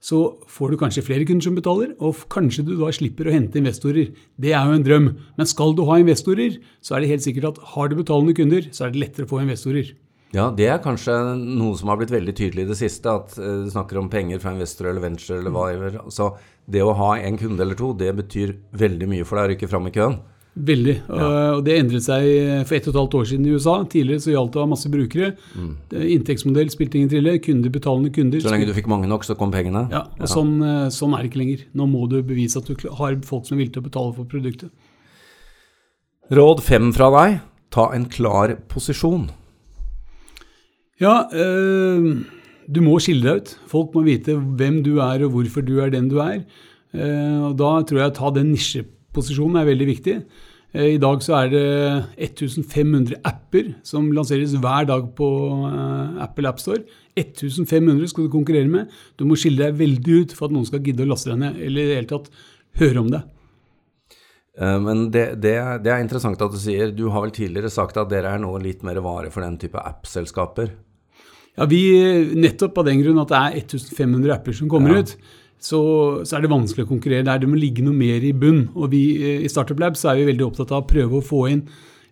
så 0.00 0.22
får 0.48 0.72
du 0.72 0.80
kanskje 0.80 1.04
flere 1.04 1.28
kunder 1.28 1.50
som 1.50 1.60
betaler, 1.60 1.92
og 2.00 2.24
kanskje 2.32 2.64
du 2.64 2.72
da 2.80 2.88
slipper 2.94 3.28
å 3.28 3.36
hente 3.36 3.60
investorer. 3.60 4.08
Det 4.40 4.56
er 4.56 4.72
jo 4.72 4.80
en 4.80 4.88
drøm. 4.88 5.08
Men 5.36 5.52
skal 5.52 5.76
du 5.76 5.84
ha 5.84 6.00
investorer, 6.00 6.56
så 6.80 6.96
er 6.96 7.04
det 7.04 7.12
helt 7.12 7.28
sikkert 7.28 7.52
at 7.52 7.64
har 7.76 7.92
du 7.92 8.00
betalende 8.00 8.32
kunder, 8.40 8.72
så 8.72 8.88
er 8.88 8.96
det 8.96 9.04
lettere 9.04 9.28
å 9.28 9.34
få 9.36 9.44
investorer. 9.44 9.92
Ja, 10.36 10.50
det 10.52 10.66
er 10.68 10.80
kanskje 10.84 11.14
noe 11.38 11.76
som 11.78 11.88
har 11.88 12.00
blitt 12.00 12.12
veldig 12.12 12.34
tydelig 12.36 12.66
i 12.66 12.70
det 12.70 12.78
siste, 12.78 13.12
at 13.12 13.36
eh, 13.40 13.62
du 13.64 13.70
snakker 13.72 14.00
om 14.00 14.10
penger 14.12 14.42
fra 14.42 14.52
investor 14.52 14.90
eller 14.90 15.04
venture 15.06 15.38
eller 15.40 15.54
hva 15.54 15.68
det 15.70 15.92
er. 15.92 16.00
Så 16.12 16.34
det 16.68 16.82
å 16.84 16.96
ha 16.98 17.14
en 17.16 17.38
kunde 17.40 17.64
eller 17.64 17.78
to, 17.78 17.94
det 17.96 18.10
betyr 18.18 18.58
veldig 18.76 19.08
mye 19.08 19.28
for 19.28 19.40
deg 19.40 19.46
å 19.46 19.52
rykke 19.54 19.70
fram 19.70 19.88
i 19.88 19.94
køen. 19.94 20.18
Veldig. 20.58 20.94
Ja. 21.06 21.26
Og 21.54 21.60
det 21.66 21.76
endret 21.78 22.02
seg 22.02 22.24
for 22.66 22.76
ett 22.76 22.86
og 22.88 22.92
et 22.92 22.98
halvt 22.98 23.16
år 23.20 23.26
siden 23.30 23.46
i 23.46 23.52
USA. 23.54 23.76
Tidligere 23.86 24.24
så 24.24 24.32
gjaldt 24.32 24.54
det 24.54 24.58
å 24.58 24.64
ha 24.64 24.70
masse 24.72 24.90
brukere. 24.90 25.28
Mm. 25.54 25.72
Inntektsmodell 26.16 26.72
spilte 26.72 26.98
ingen 26.98 27.12
trille. 27.12 27.36
Kunder, 27.44 27.72
betalende 27.72 28.10
kunder. 28.14 28.42
Så 28.42 28.50
lenge 28.50 28.66
du 28.66 28.74
fikk 28.74 28.90
mange 28.90 29.06
nok, 29.10 29.26
så 29.26 29.36
kom 29.38 29.54
pengene. 29.54 29.84
Ja, 29.94 30.02
og 30.18 30.32
Sånn, 30.32 30.56
uh, 30.64 30.88
sånn 30.94 31.14
er 31.14 31.22
det 31.22 31.30
ikke 31.30 31.42
lenger. 31.44 31.62
Nå 31.78 31.86
må 31.92 32.08
du 32.10 32.18
bevise 32.26 32.58
at 32.58 32.66
du 32.66 32.88
har 32.98 33.20
folk 33.28 33.46
som 33.46 33.54
er 33.54 33.62
villige 33.62 33.78
til 33.78 33.84
å 33.84 33.88
betale 33.88 34.16
for 34.18 34.30
produktet. 34.30 34.74
Råd 36.34 36.64
fem 36.66 36.90
fra 36.96 37.12
deg. 37.14 37.38
Ta 37.72 37.90
en 37.94 38.08
klar 38.10 38.56
posisjon. 38.72 39.28
Ja, 40.98 41.28
eh, 41.30 42.10
du 42.68 42.80
må 42.84 42.98
skille 43.00 43.24
deg 43.24 43.40
ut. 43.40 43.54
Folk 43.70 43.94
må 43.96 44.04
vite 44.06 44.34
hvem 44.36 44.82
du 44.84 44.98
er 45.00 45.22
og 45.24 45.36
hvorfor 45.36 45.64
du 45.64 45.78
er 45.80 45.92
den 45.94 46.10
du 46.10 46.18
er. 46.20 46.42
Eh, 46.92 47.40
og 47.48 47.56
Da 47.56 47.70
tror 47.86 48.02
jeg 48.02 48.12
å 48.12 48.18
ta 48.18 48.30
den 48.34 48.52
nisjeposisjonen 48.52 49.60
er 49.60 49.68
veldig 49.68 49.88
viktig. 49.88 50.16
Eh, 50.74 50.94
I 50.96 51.00
dag 51.00 51.22
så 51.24 51.36
er 51.38 51.48
det 51.52 51.64
1500 52.18 53.22
apper 53.24 53.74
som 53.82 54.10
lanseres 54.12 54.56
hver 54.60 54.88
dag 54.88 55.08
på 55.16 55.28
eh, 55.70 56.22
Apple 56.24 56.48
AppStore. 56.48 56.84
1500 57.16 58.08
skal 58.12 58.28
du 58.28 58.34
konkurrere 58.34 58.68
med. 58.68 58.92
Du 59.16 59.24
må 59.24 59.38
skille 59.38 59.64
deg 59.64 59.80
veldig 59.80 60.20
ut 60.22 60.36
for 60.36 60.48
at 60.48 60.54
noen 60.54 60.68
skal 60.68 60.84
gidde 60.84 61.06
å 61.06 61.10
laste 61.10 61.32
deg 61.32 61.40
ned, 61.40 61.56
eller 61.56 61.82
i 61.82 61.88
det 61.88 61.98
hele 61.98 62.12
tatt 62.12 62.30
høre 62.78 63.02
om 63.02 63.10
deg. 63.10 63.34
Men 64.58 65.04
det, 65.14 65.36
det, 65.38 65.54
det 65.84 65.90
er 65.94 66.00
interessant 66.02 66.40
at 66.42 66.50
du 66.50 66.58
sier 66.58 66.90
Du 66.90 67.04
har 67.14 67.22
vel 67.22 67.30
tidligere 67.30 67.70
sagt 67.70 67.94
at 68.00 68.08
dere 68.10 68.32
er 68.34 68.40
nå 68.42 68.48
litt 68.58 68.80
mer 68.82 68.98
vare 69.04 69.30
for 69.30 69.46
den 69.46 69.54
type 69.62 69.78
app-selskaper. 69.78 70.72
Ja, 71.58 71.66
vi, 71.66 71.82
Nettopp 72.38 72.78
av 72.78 72.86
den 72.86 73.02
grunn 73.02 73.18
at 73.18 73.32
det 73.34 73.38
er 73.42 73.58
1500 73.64 74.34
apper 74.38 74.54
som 74.54 74.70
kommer 74.70 74.94
Ja. 74.94 75.02
ut, 75.02 75.16
så, 75.58 75.80
så 76.22 76.36
er 76.38 76.44
det 76.46 76.52
vanskelig 76.52 76.86
å 76.86 76.92
konkurrere 76.92 77.26
der. 77.26 77.40
Det 77.42 77.48
må 77.50 77.58
ligge 77.58 77.82
noe 77.82 77.96
mer 77.98 78.22
i 78.22 78.30
bunn. 78.32 78.68
Og 78.78 78.92
vi 78.94 79.02
eh, 79.18 79.40
i 79.42 79.50
Startup 79.50 79.78
Lab 79.82 79.98
så 79.98 80.12
er 80.12 80.20
vi 80.22 80.28
veldig 80.30 80.46
opptatt 80.46 80.70
av 80.70 80.84
å 80.84 80.88
prøve 80.88 81.18
å 81.18 81.24
få 81.24 81.48
inn 81.50 81.64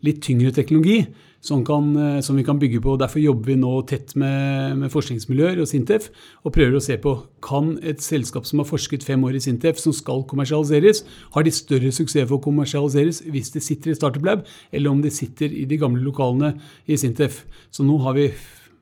litt 0.04 0.18
tyngre 0.26 0.50
teknologi 0.52 1.04
som, 1.46 1.62
kan, 1.64 1.92
eh, 1.94 2.18
som 2.26 2.34
vi 2.36 2.42
kan 2.42 2.58
bygge 2.58 2.80
på. 2.82 2.96
Derfor 2.98 3.22
jobber 3.22 3.52
vi 3.52 3.56
nå 3.62 3.70
tett 3.86 4.16
med, 4.18 4.74
med 4.82 4.90
forskningsmiljøer 4.90 5.62
og 5.62 5.70
Sintef 5.70 6.10
og 6.42 6.52
prøver 6.58 6.74
å 6.80 6.82
se 6.82 6.98
på 6.98 7.14
kan 7.46 7.76
et 7.86 8.02
selskap 8.02 8.48
som 8.50 8.58
har 8.64 8.66
forsket 8.68 9.06
fem 9.06 9.22
år 9.28 9.38
i 9.38 9.44
Sintef, 9.46 9.78
som 9.78 9.94
skal 9.94 10.26
kommersialiseres, 10.26 11.04
har 11.38 11.46
de 11.46 11.54
større 11.54 11.94
suksess 11.94 12.26
for 12.26 12.40
å 12.40 12.44
kommersialiseres 12.48 13.22
hvis 13.30 13.54
de 13.54 13.62
sitter 13.62 13.94
i 13.94 13.98
Startup 13.98 14.26
Lab, 14.26 14.42
eller 14.74 14.90
om 14.90 15.00
de 15.06 15.14
sitter 15.14 15.54
i 15.54 15.64
de 15.70 15.78
gamle 15.78 16.02
lokalene 16.02 16.56
i 16.90 16.98
Sintef. 16.98 17.44
Så 17.70 17.86
nå 17.86 18.02
har 18.02 18.18
vi 18.18 18.32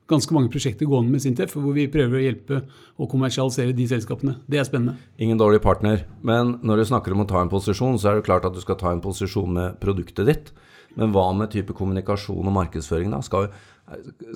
ganske 0.09 0.35
mange 0.35 0.51
prosjekter 0.53 0.87
gående 0.89 1.13
med 1.13 1.23
Sintef, 1.23 1.55
hvor 1.57 1.73
vi 1.75 1.87
prøver 1.91 2.19
å 2.19 2.23
hjelpe 2.23 2.61
å 3.01 3.07
kommersialisere 3.09 3.73
de 3.75 3.87
selskapene. 3.89 4.37
Det 4.49 4.59
er 4.61 4.67
spennende. 4.67 4.99
Ingen 5.21 5.39
dårlig 5.41 5.63
partner. 5.65 6.05
Men 6.25 6.57
når 6.65 6.81
du 6.81 6.89
snakker 6.91 7.15
om 7.15 7.25
å 7.25 7.29
ta 7.29 7.41
en 7.41 7.51
posisjon, 7.51 7.97
så 8.01 8.11
er 8.11 8.19
det 8.19 8.27
klart 8.27 8.45
at 8.47 8.55
du 8.55 8.61
skal 8.63 8.77
ta 8.81 8.93
en 8.93 9.03
posisjon 9.03 9.49
med 9.57 9.79
produktet 9.81 10.29
ditt. 10.29 10.53
Men 10.95 11.11
hva 11.15 11.25
med 11.35 11.51
type 11.51 11.75
kommunikasjon 11.75 12.45
og 12.45 12.55
markedsføring, 12.55 13.11
da? 13.11 13.19
Skal, 13.25 13.49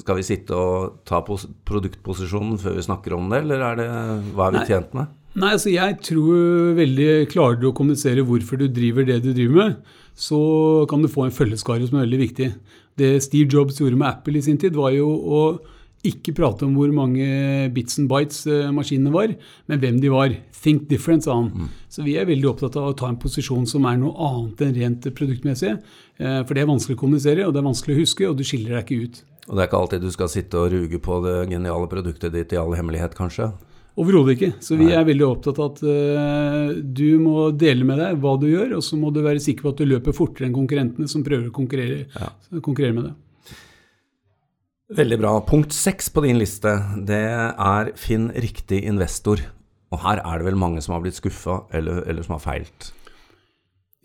skal 0.01 0.19
vi 0.19 0.25
sitte 0.27 0.57
og 0.57 0.99
ta 1.07 1.21
pos 1.25 1.45
produktposisjonen 1.69 2.59
før 2.59 2.75
vi 2.79 2.89
snakker 2.89 3.15
om 3.15 3.29
det, 3.31 3.45
eller 3.45 3.63
er 3.69 3.79
det, 3.79 3.87
hva 4.33 4.49
er 4.49 4.57
vi 4.57 4.61
Nei. 4.63 4.67
tjent 4.67 4.97
med? 4.97 5.15
Nei, 5.39 5.53
altså 5.53 5.69
jeg 5.69 5.99
tror 6.01 6.73
veldig 6.73 7.09
Klarer 7.29 7.59
du 7.61 7.67
å 7.69 7.75
kommunisere 7.77 8.23
hvorfor 8.25 8.57
du 8.59 8.65
driver 8.73 9.05
det 9.05 9.19
du 9.23 9.29
driver 9.29 9.59
med, 9.59 9.95
så 10.19 10.39
kan 10.89 11.03
du 11.03 11.07
få 11.11 11.27
en 11.27 11.35
følgeskare 11.35 11.85
som 11.87 11.99
er 11.99 12.07
veldig 12.07 12.21
viktig. 12.25 12.47
Det 12.99 13.17
Steve 13.25 13.49
Jobs 13.51 13.79
gjorde 13.81 13.99
med 13.99 14.09
Apple 14.11 14.39
i 14.39 14.45
sin 14.45 14.59
tid, 14.61 14.77
var 14.77 14.93
jo 14.95 15.09
å 15.09 15.43
ikke 16.07 16.31
prate 16.37 16.63
om 16.63 16.75
hvor 16.77 16.91
mange 16.95 17.25
bits 17.75 17.99
and 17.99 18.07
bites 18.11 18.45
eh, 18.47 18.69
maskinene 18.71 19.11
var, 19.11 19.33
men 19.67 19.81
hvem 19.81 19.97
de 19.99 20.11
var. 20.13 20.35
Think 20.59 20.87
different, 20.89 21.25
sa 21.25 21.35
han. 21.35 21.49
Mm. 21.51 21.71
Så 21.91 22.05
vi 22.05 22.15
er 22.19 22.27
veldig 22.27 22.47
opptatt 22.53 22.77
av 22.79 22.91
å 22.91 22.95
ta 22.99 23.09
en 23.11 23.19
posisjon 23.19 23.67
som 23.67 23.87
er 23.87 23.99
noe 23.99 24.15
annet 24.29 24.63
enn 24.63 24.77
rent 24.77 25.09
produktmessig. 25.15 25.75
Eh, 26.19 26.39
for 26.45 26.55
det 26.55 26.63
er 26.63 26.71
vanskelig 26.71 26.95
å 26.95 27.01
kommunisere, 27.03 27.47
og 27.47 27.55
det 27.55 27.61
er 27.61 27.67
vanskelig 27.67 27.97
å 27.97 28.01
huske, 28.03 28.29
og 28.29 28.39
du 28.39 28.45
skiller 28.47 28.77
deg 28.77 28.85
ikke 28.85 29.07
ut. 29.07 29.23
Og 29.49 29.57
det 29.57 29.63
er 29.63 29.71
ikke 29.71 29.81
alltid 29.81 30.05
du 30.05 30.11
skal 30.13 30.31
sitte 30.31 30.61
og 30.61 30.71
ruge 30.75 31.01
på 31.03 31.19
det 31.25 31.35
geniale 31.49 31.91
produktet 31.91 32.35
ditt 32.35 32.55
i 32.55 32.61
all 32.61 32.75
hemmelighet, 32.77 33.17
kanskje? 33.17 33.51
Overhodet 33.99 34.37
ikke. 34.37 34.51
Så 34.63 34.77
vi 34.79 34.89
er 34.95 35.03
veldig 35.07 35.25
opptatt 35.27 35.57
av 35.59 35.73
at 35.73 35.81
uh, 35.83 36.69
du 36.79 37.19
må 37.19 37.49
dele 37.51 37.87
med 37.87 37.99
deg 37.99 38.21
hva 38.23 38.37
du 38.39 38.47
gjør, 38.47 38.77
og 38.77 38.85
så 38.85 38.99
må 38.99 39.11
du 39.11 39.19
være 39.25 39.41
sikker 39.43 39.65
på 39.65 39.73
at 39.73 39.81
du 39.81 39.89
løper 39.89 40.15
fortere 40.15 40.47
enn 40.47 40.55
konkurrentene 40.55 41.09
som 41.11 41.25
prøver 41.25 41.49
å 41.49 41.55
konkurrere, 41.55 42.05
ja. 42.13 42.29
konkurrere 42.63 42.95
med 42.95 43.09
deg. 43.09 43.17
Veldig 44.99 45.19
bra. 45.21 45.35
Punkt 45.45 45.75
seks 45.75 46.07
på 46.09 46.23
din 46.25 46.39
liste, 46.41 46.71
det 47.05 47.21
er 47.21 47.91
finn 47.99 48.31
riktig 48.33 48.81
investor. 48.89 49.43
Og 49.93 50.01
her 50.01 50.21
er 50.23 50.39
det 50.39 50.47
vel 50.47 50.57
mange 50.57 50.81
som 50.85 50.95
har 50.95 51.03
blitt 51.03 51.17
skuffa, 51.17 51.63
eller, 51.75 52.01
eller, 52.09 52.25
som 52.25 52.37
har 52.37 52.45
feilt? 52.45 52.89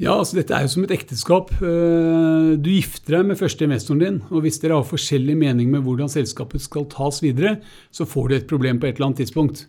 Ja, 0.03 0.17
altså 0.19 0.41
dette 0.41 0.51
er 0.57 0.65
jo 0.65 0.73
som 0.73 0.83
et 0.83 0.93
ekteskap. 0.97 1.53
Eh, 1.63 2.49
du 2.59 2.71
gifter 2.73 3.21
deg 3.21 3.29
med 3.29 3.39
første 3.39 3.63
investoren 3.63 4.01
din, 4.03 4.17
og 4.35 4.43
hvis 4.43 4.59
dere 4.59 4.81
har 4.81 4.89
forskjellig 4.89 5.37
mening 5.39 5.71
med 5.71 5.85
hvordan 5.87 6.11
selskapet 6.11 6.65
skal 6.65 6.89
tas 6.91 7.21
videre, 7.23 7.61
så 7.95 8.03
får 8.03 8.27
du 8.27 8.35
et 8.35 8.49
problem 8.51 8.81
på 8.83 8.89
et 8.89 8.99
eller 8.99 9.13
annet 9.13 9.23
tidspunkt. 9.23 9.69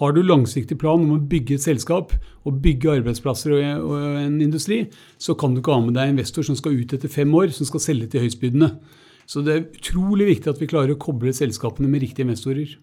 Har 0.00 0.14
du 0.14 0.24
langsiktig 0.26 0.74
plan 0.78 1.04
om 1.04 1.14
å 1.14 1.22
bygge 1.22 1.54
et 1.54 1.62
selskap 1.62 2.16
og 2.46 2.58
bygge 2.64 2.96
arbeidsplasser 2.98 3.54
og 3.78 3.94
en 4.18 4.40
industri, 4.42 4.84
så 5.22 5.38
kan 5.38 5.54
du 5.54 5.62
ikke 5.62 5.74
ha 5.78 5.86
med 5.86 5.94
deg 5.98 6.16
investor 6.16 6.46
som 6.46 6.58
skal 6.58 6.74
ut 6.74 6.94
etter 6.94 7.10
fem 7.10 7.30
år, 7.34 7.50
som 7.54 7.68
skal 7.68 7.82
selge 7.84 8.10
til 8.10 8.26
høystbydende. 8.26 8.72
Så 9.30 9.42
det 9.46 9.54
er 9.54 9.66
utrolig 9.66 10.32
viktig 10.32 10.50
at 10.50 10.62
vi 10.62 10.70
klarer 10.70 10.96
å 10.96 11.02
koble 11.02 11.34
selskapene 11.34 11.90
med 11.90 12.02
riktige 12.02 12.26
investorer. 12.26 12.74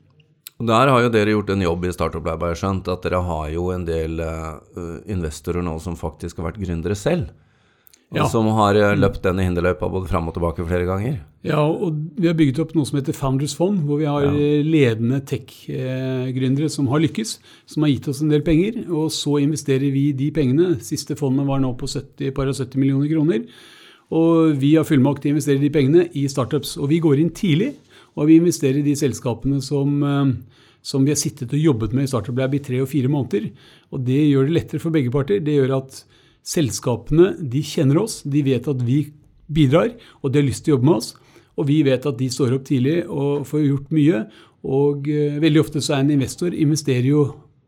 Der 0.58 0.90
har 0.90 1.04
jo 1.04 1.10
dere 1.14 1.36
gjort 1.36 1.52
en 1.54 1.62
jobb 1.62 1.84
i 1.86 1.94
Startup 1.94 2.26
Lab, 2.26 2.42
har 2.42 2.56
jeg 2.56 2.64
skjønt. 2.64 2.88
At 2.90 3.04
dere 3.06 3.22
har 3.22 3.50
jo 3.54 3.68
en 3.74 3.84
del 3.86 4.18
uh, 4.18 4.58
investorer 5.06 5.62
nå 5.66 5.76
som 5.84 5.98
faktisk 6.00 6.40
har 6.40 6.50
vært 6.50 6.64
gründere 6.64 6.98
selv. 6.98 7.30
Og 8.08 8.22
ja. 8.22 8.26
som 8.32 8.48
har 8.56 8.78
uh, 8.80 8.96
løpt 8.98 9.22
den 9.26 9.42
i 9.44 9.46
hinderløypa 9.46 9.90
både 9.92 10.10
fram 10.10 10.32
og 10.32 10.34
tilbake 10.34 10.66
flere 10.66 10.88
ganger. 10.88 11.20
Ja, 11.46 11.62
og 11.62 12.00
vi 12.18 12.28
har 12.28 12.36
bygget 12.40 12.64
opp 12.64 12.74
noe 12.76 12.88
som 12.90 12.98
heter 12.98 13.16
Founders 13.16 13.54
Fund, 13.56 13.84
hvor 13.86 14.02
vi 14.02 14.08
har 14.10 14.26
ja. 14.26 14.34
Eh, 14.34 14.66
ledende 14.66 15.22
tech-gründere 15.30 16.72
som 16.74 16.90
har 16.92 17.04
lykkes, 17.06 17.38
som 17.70 17.86
har 17.86 17.94
gitt 17.94 18.10
oss 18.10 18.24
en 18.24 18.34
del 18.34 18.44
penger. 18.48 18.82
Og 18.90 19.12
så 19.14 19.38
investerer 19.44 19.94
vi 19.94 20.10
de 20.18 20.32
pengene. 20.36 20.74
Siste 20.84 21.20
fondet 21.20 21.48
var 21.48 21.62
nå 21.64 21.76
på 21.78 21.88
70, 21.88 22.34
par 22.36 22.50
og 22.50 22.58
70 22.58 22.82
millioner 22.82 23.12
kroner. 23.14 23.46
Og 24.18 24.56
vi 24.58 24.74
har 24.74 24.88
fullmakt 24.88 25.22
til 25.24 25.34
å 25.34 25.36
investere 25.36 25.62
de 25.62 25.72
pengene 25.72 26.08
i 26.18 26.26
startups. 26.32 26.78
Og 26.82 26.90
vi 26.92 27.02
går 27.04 27.22
inn 27.22 27.34
tidlig, 27.36 27.74
og 28.18 28.30
vi 28.30 28.40
investerer 28.42 28.82
i 28.82 28.86
de 28.86 28.96
selskapene 28.98 29.62
som, 29.64 30.02
eh, 30.04 30.34
som 30.82 31.06
vi 31.06 31.14
har 31.14 31.20
sittet 31.20 31.54
og 31.54 31.62
jobbet 31.62 31.94
med 31.94 32.08
i 32.08 32.12
Startup 32.12 32.38
Lab 32.38 32.56
i 32.56 32.64
tre 32.64 32.82
og 32.82 32.90
fire 32.90 33.08
måneder. 33.08 33.52
Og 33.92 34.04
det 34.04 34.20
gjør 34.32 34.48
det 34.48 34.58
lettere 34.58 34.82
for 34.82 34.92
begge 34.92 35.12
parter. 35.12 35.40
Det 35.40 35.54
gjør 35.54 35.78
at 35.78 36.04
selskapene 36.44 37.36
de 37.38 37.62
kjenner 37.62 38.02
oss, 38.02 38.24
de 38.24 38.42
vet 38.42 38.68
at 38.68 38.82
vi 38.82 39.12
bidrar, 39.52 39.94
og 40.24 40.32
de 40.32 40.40
har 40.42 40.48
lyst 40.48 40.66
til 40.66 40.74
å 40.74 40.78
jobbe 40.78 40.90
med 40.90 40.96
oss. 40.98 41.14
Og 41.58 41.68
vi 41.68 41.82
vet 41.84 42.06
at 42.06 42.18
de 42.18 42.30
står 42.30 42.54
opp 42.54 42.66
tidlig 42.66 43.06
og 43.08 43.46
får 43.48 43.66
gjort 43.66 43.92
mye. 43.92 44.26
Og 44.64 45.08
uh, 45.08 45.40
veldig 45.42 45.62
ofte 45.62 45.82
så 45.82 45.96
er 45.96 46.04
en 46.04 46.12
investor 46.18 46.54
investerer 46.54 47.08
jo 47.10 47.22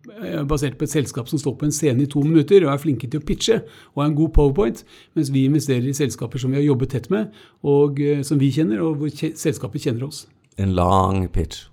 Eh, 0.07 0.43
basert 0.47 0.77
på 0.79 0.85
et 0.87 0.91
selskap 0.91 1.29
som 1.29 1.39
står 1.39 1.55
på 1.59 1.67
en 1.67 1.73
scene 1.75 2.03
i 2.03 2.09
to 2.09 2.21
minutter 2.25 2.63
og 2.63 2.71
er 2.73 2.81
flinke 2.81 3.07
til 3.11 3.21
å 3.21 3.25
pitche 3.25 3.59
og 3.93 4.01
har 4.01 4.09
en 4.09 4.17
god 4.17 4.31
powerpoint, 4.35 4.81
mens 5.17 5.31
vi 5.33 5.45
investerer 5.47 5.89
i 5.89 5.95
selskaper 5.95 6.41
som 6.41 6.53
vi 6.53 6.59
har 6.59 6.65
jobbet 6.65 6.93
tett 6.95 7.09
med, 7.13 7.33
og 7.67 7.99
eh, 8.01 8.23
som 8.25 8.39
vi 8.41 8.51
kjenner, 8.55 8.81
og 8.85 8.99
hvor 8.99 9.11
selskapet 9.11 9.85
kjenner 9.85 10.07
oss. 10.07 10.25
En 10.59 10.75
lang 10.75 11.27
pitch. 11.31 11.67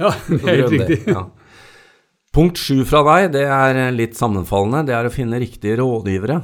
Ja, 0.00 0.10
det 0.26 0.40
er 0.42 0.64
helt 0.64 0.74
riktig. 0.74 0.98
Ja. 1.06 1.28
Punkt 2.32 2.56
sju 2.56 2.80
fra 2.88 3.02
deg, 3.04 3.34
det 3.34 3.44
er 3.44 3.78
litt 3.92 4.16
sammenfallende. 4.16 4.86
Det 4.88 4.96
er 4.96 5.06
å 5.06 5.12
finne 5.12 5.40
riktige 5.42 5.76
rådgivere. 5.82 6.40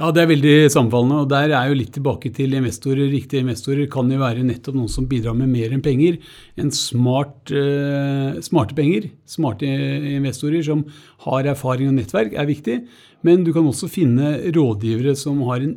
Ja, 0.00 0.08
det 0.14 0.22
er 0.22 0.30
veldig 0.30 0.54
sammenfallende. 0.72 1.18
og 1.22 1.28
Der 1.30 1.52
er 1.52 1.68
jo 1.68 1.76
litt 1.76 1.92
tilbake 1.94 2.30
til 2.34 2.54
investorer. 2.56 3.10
Riktige 3.12 3.42
investorer 3.44 3.90
kan 3.92 4.08
jo 4.10 4.20
være 4.22 4.46
nettopp 4.46 4.78
noen 4.78 4.90
som 4.90 5.08
bidrar 5.10 5.36
med 5.36 5.50
mer 5.52 5.74
enn 5.74 5.82
penger. 5.84 6.16
En 6.56 6.72
smart, 6.74 7.52
uh, 7.52 8.38
smarte 8.42 8.74
penger. 8.78 9.10
Smarte 9.28 9.68
investorer 9.68 10.64
som 10.66 10.86
har 11.26 11.50
erfaring 11.52 11.90
og 11.90 11.98
nettverk, 11.98 12.38
er 12.38 12.48
viktig. 12.48 12.78
Men 13.22 13.44
du 13.44 13.52
kan 13.54 13.68
også 13.68 13.90
finne 13.92 14.38
rådgivere 14.54 15.14
som 15.18 15.42
har 15.50 15.62
en, 15.66 15.76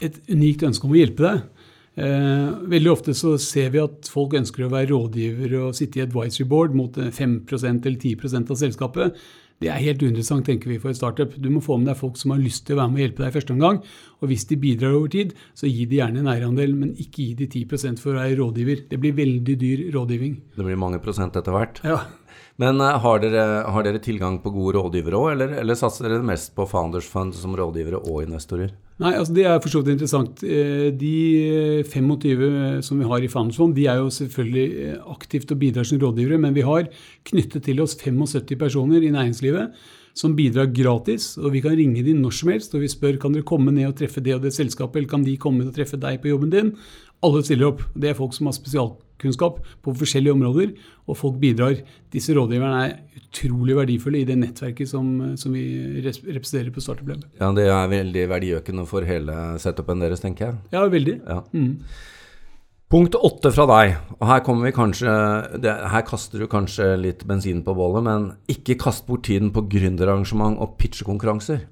et 0.00 0.16
unikt 0.30 0.64
ønske 0.66 0.88
om 0.88 0.96
å 0.96 1.02
hjelpe 1.02 1.26
deg. 1.26 1.44
Uh, 1.96 2.60
veldig 2.68 2.92
ofte 2.92 3.14
så 3.16 3.38
ser 3.40 3.70
vi 3.72 3.80
at 3.80 4.10
folk 4.12 4.36
ønsker 4.36 4.66
å 4.66 4.72
være 4.72 4.90
rådgiver 4.92 5.56
og 5.62 5.76
sitte 5.78 6.02
i 6.02 6.04
advisory 6.04 6.44
board 6.50 6.76
mot 6.76 6.92
5% 6.92 7.88
eller 7.88 7.96
10% 7.96 8.52
av 8.52 8.60
selskapet. 8.60 9.26
Det 9.56 9.70
er 9.72 9.80
helt 9.80 10.02
uinteressant, 10.04 10.44
tenker 10.44 10.68
vi, 10.68 10.76
for 10.76 10.92
et 10.92 10.98
startup. 10.98 11.32
Du 11.40 11.48
må 11.48 11.62
få 11.64 11.78
med 11.80 11.88
deg 11.88 11.96
folk 11.96 12.18
som 12.20 12.34
har 12.34 12.40
lyst 12.42 12.66
til 12.68 12.76
å 12.76 12.82
være 12.82 12.92
med 12.92 12.98
og 12.98 13.04
hjelpe 13.06 13.22
deg 13.22 13.30
i 13.30 13.36
første 13.38 13.54
omgang. 13.54 13.78
Og 14.20 14.28
hvis 14.28 14.44
de 14.50 14.58
bidrar 14.60 14.96
over 14.98 15.08
tid, 15.14 15.32
så 15.56 15.70
gi 15.70 15.86
de 15.88 15.96
gjerne 16.02 16.20
en 16.20 16.28
eierandel, 16.28 16.74
men 16.76 16.92
ikke 16.92 17.22
gi 17.22 17.30
de 17.38 17.48
10% 17.64 18.02
for 18.02 18.12
å 18.12 18.20
være 18.20 18.36
rådgiver. 18.42 18.84
Det 18.90 19.00
blir 19.00 19.16
veldig 19.16 19.56
dyr 19.62 19.86
rådgivning. 19.96 20.34
Det 20.58 20.66
blir 20.66 20.80
mange 20.80 21.00
prosent 21.00 21.38
etter 21.40 21.56
hvert. 21.56 21.80
Ja. 21.88 22.02
Men 22.60 22.80
uh, 22.80 22.94
har, 23.04 23.18
dere, 23.20 23.40
har, 23.68 23.84
dere, 23.84 24.00
tilgang 24.00 24.38
på 24.40 24.48
gode 24.54 24.78
rådgivere 24.78 25.18
òg, 25.18 25.26
eller, 25.34 25.50
eller, 25.60 25.76
satser 25.76 26.08
dere 26.08 26.24
mest 26.24 26.54
på 26.56 26.64
Founders 26.70 27.08
Fund 27.08 27.36
som 27.36 27.52
rådgivere 27.56 28.00
og 28.00 28.22
investorer? 28.24 28.70
Nei, 28.96 29.12
altså 29.12 29.34
Det 29.36 29.44
er 29.44 29.58
for 29.60 29.68
så 29.68 29.82
vidt 29.82 29.92
interessant. 29.92 30.40
Eh, 30.40 30.88
de 30.96 31.82
25 31.84 32.46
eh, 32.46 32.80
som 32.80 32.96
vi 32.96 33.08
har 33.10 33.20
i 33.20 33.28
Founders 33.28 33.60
de 33.76 33.84
er 33.84 34.00
jo 34.00 34.08
selvfølgelig 34.08 34.96
aktivt 35.12 35.52
og 35.52 35.60
bidrar 35.60 35.84
som 35.84 36.00
rådgivere, 36.00 36.40
men 36.40 36.54
vi 36.56 36.64
har 36.64 36.88
knyttet 37.28 37.64
til 37.64 37.82
oss 37.84 37.94
75 37.94 38.56
personer 38.56 39.04
i 39.04 39.12
næringslivet 39.12 39.74
som 40.16 40.32
bidrar 40.36 40.72
gratis. 40.72 41.36
og 41.36 41.52
Vi 41.52 41.60
kan 41.60 41.76
ringe 41.76 42.02
dem 42.02 42.22
når 42.22 42.32
som 42.32 42.48
helst 42.48 42.74
og 42.74 42.80
vi 42.80 42.88
spør 42.88 43.20
kan 43.20 43.34
dere 43.34 43.44
komme 43.44 43.70
ned 43.70 43.90
og 43.90 43.96
treffe 43.98 44.22
det 44.24 44.34
og 44.34 44.42
det 44.42 44.54
selskapet, 44.56 44.96
eller 44.96 45.12
kan 45.12 45.24
de 45.24 45.36
komme 45.36 45.66
og 45.66 45.74
treffe 45.76 46.00
deg 46.00 46.22
på 46.22 46.32
jobben 46.32 46.50
din. 46.50 46.72
Alle 47.24 47.42
stiller 47.44 47.70
opp. 47.70 47.84
Det 47.96 48.10
er 48.10 48.18
folk 48.18 48.34
som 48.36 48.50
har 48.50 48.56
spesialkunnskap 48.56 49.60
på 49.84 49.94
forskjellige 50.00 50.34
områder, 50.36 50.74
og 51.06 51.16
folk 51.16 51.38
bidrar. 51.40 51.78
Disse 52.12 52.34
rådgiverne 52.36 52.82
er 52.84 53.22
utrolig 53.22 53.76
verdifulle 53.78 54.20
i 54.20 54.26
det 54.28 54.36
nettverket 54.40 54.90
som, 54.90 55.08
som 55.40 55.54
vi 55.56 55.64
representerer 56.04 56.72
på 56.74 56.84
Startup 56.84 57.08
Lab. 57.08 57.24
Ja, 57.40 57.52
Det 57.56 57.68
er 57.70 57.88
veldig 57.94 58.26
verdiøkende 58.34 58.86
for 58.88 59.06
hele 59.08 59.56
setupen 59.62 60.04
deres, 60.04 60.20
tenker 60.24 60.50
jeg. 60.50 60.60
Ja, 60.76 60.84
veldig. 60.92 61.16
Ja. 61.24 61.40
Mm. 61.56 61.80
Punkt 62.86 63.16
åtte 63.18 63.50
fra 63.50 63.64
deg, 63.66 63.96
og 64.20 64.28
her 64.30 64.42
kommer 64.46 64.68
vi 64.68 64.76
kanskje 64.76 65.10
det, 65.58 65.72
Her 65.90 66.04
kaster 66.06 66.38
du 66.38 66.46
kanskje 66.46 66.92
litt 67.00 67.24
bensin 67.26 67.64
på 67.66 67.74
bålet, 67.74 68.04
men 68.06 68.28
ikke 68.46 68.76
kast 68.78 69.08
bort 69.08 69.24
tiden 69.26 69.50
på 69.50 69.64
gründerarrangement 69.72 70.60
og 70.62 70.76
pitchekonkurranser. 70.78 71.64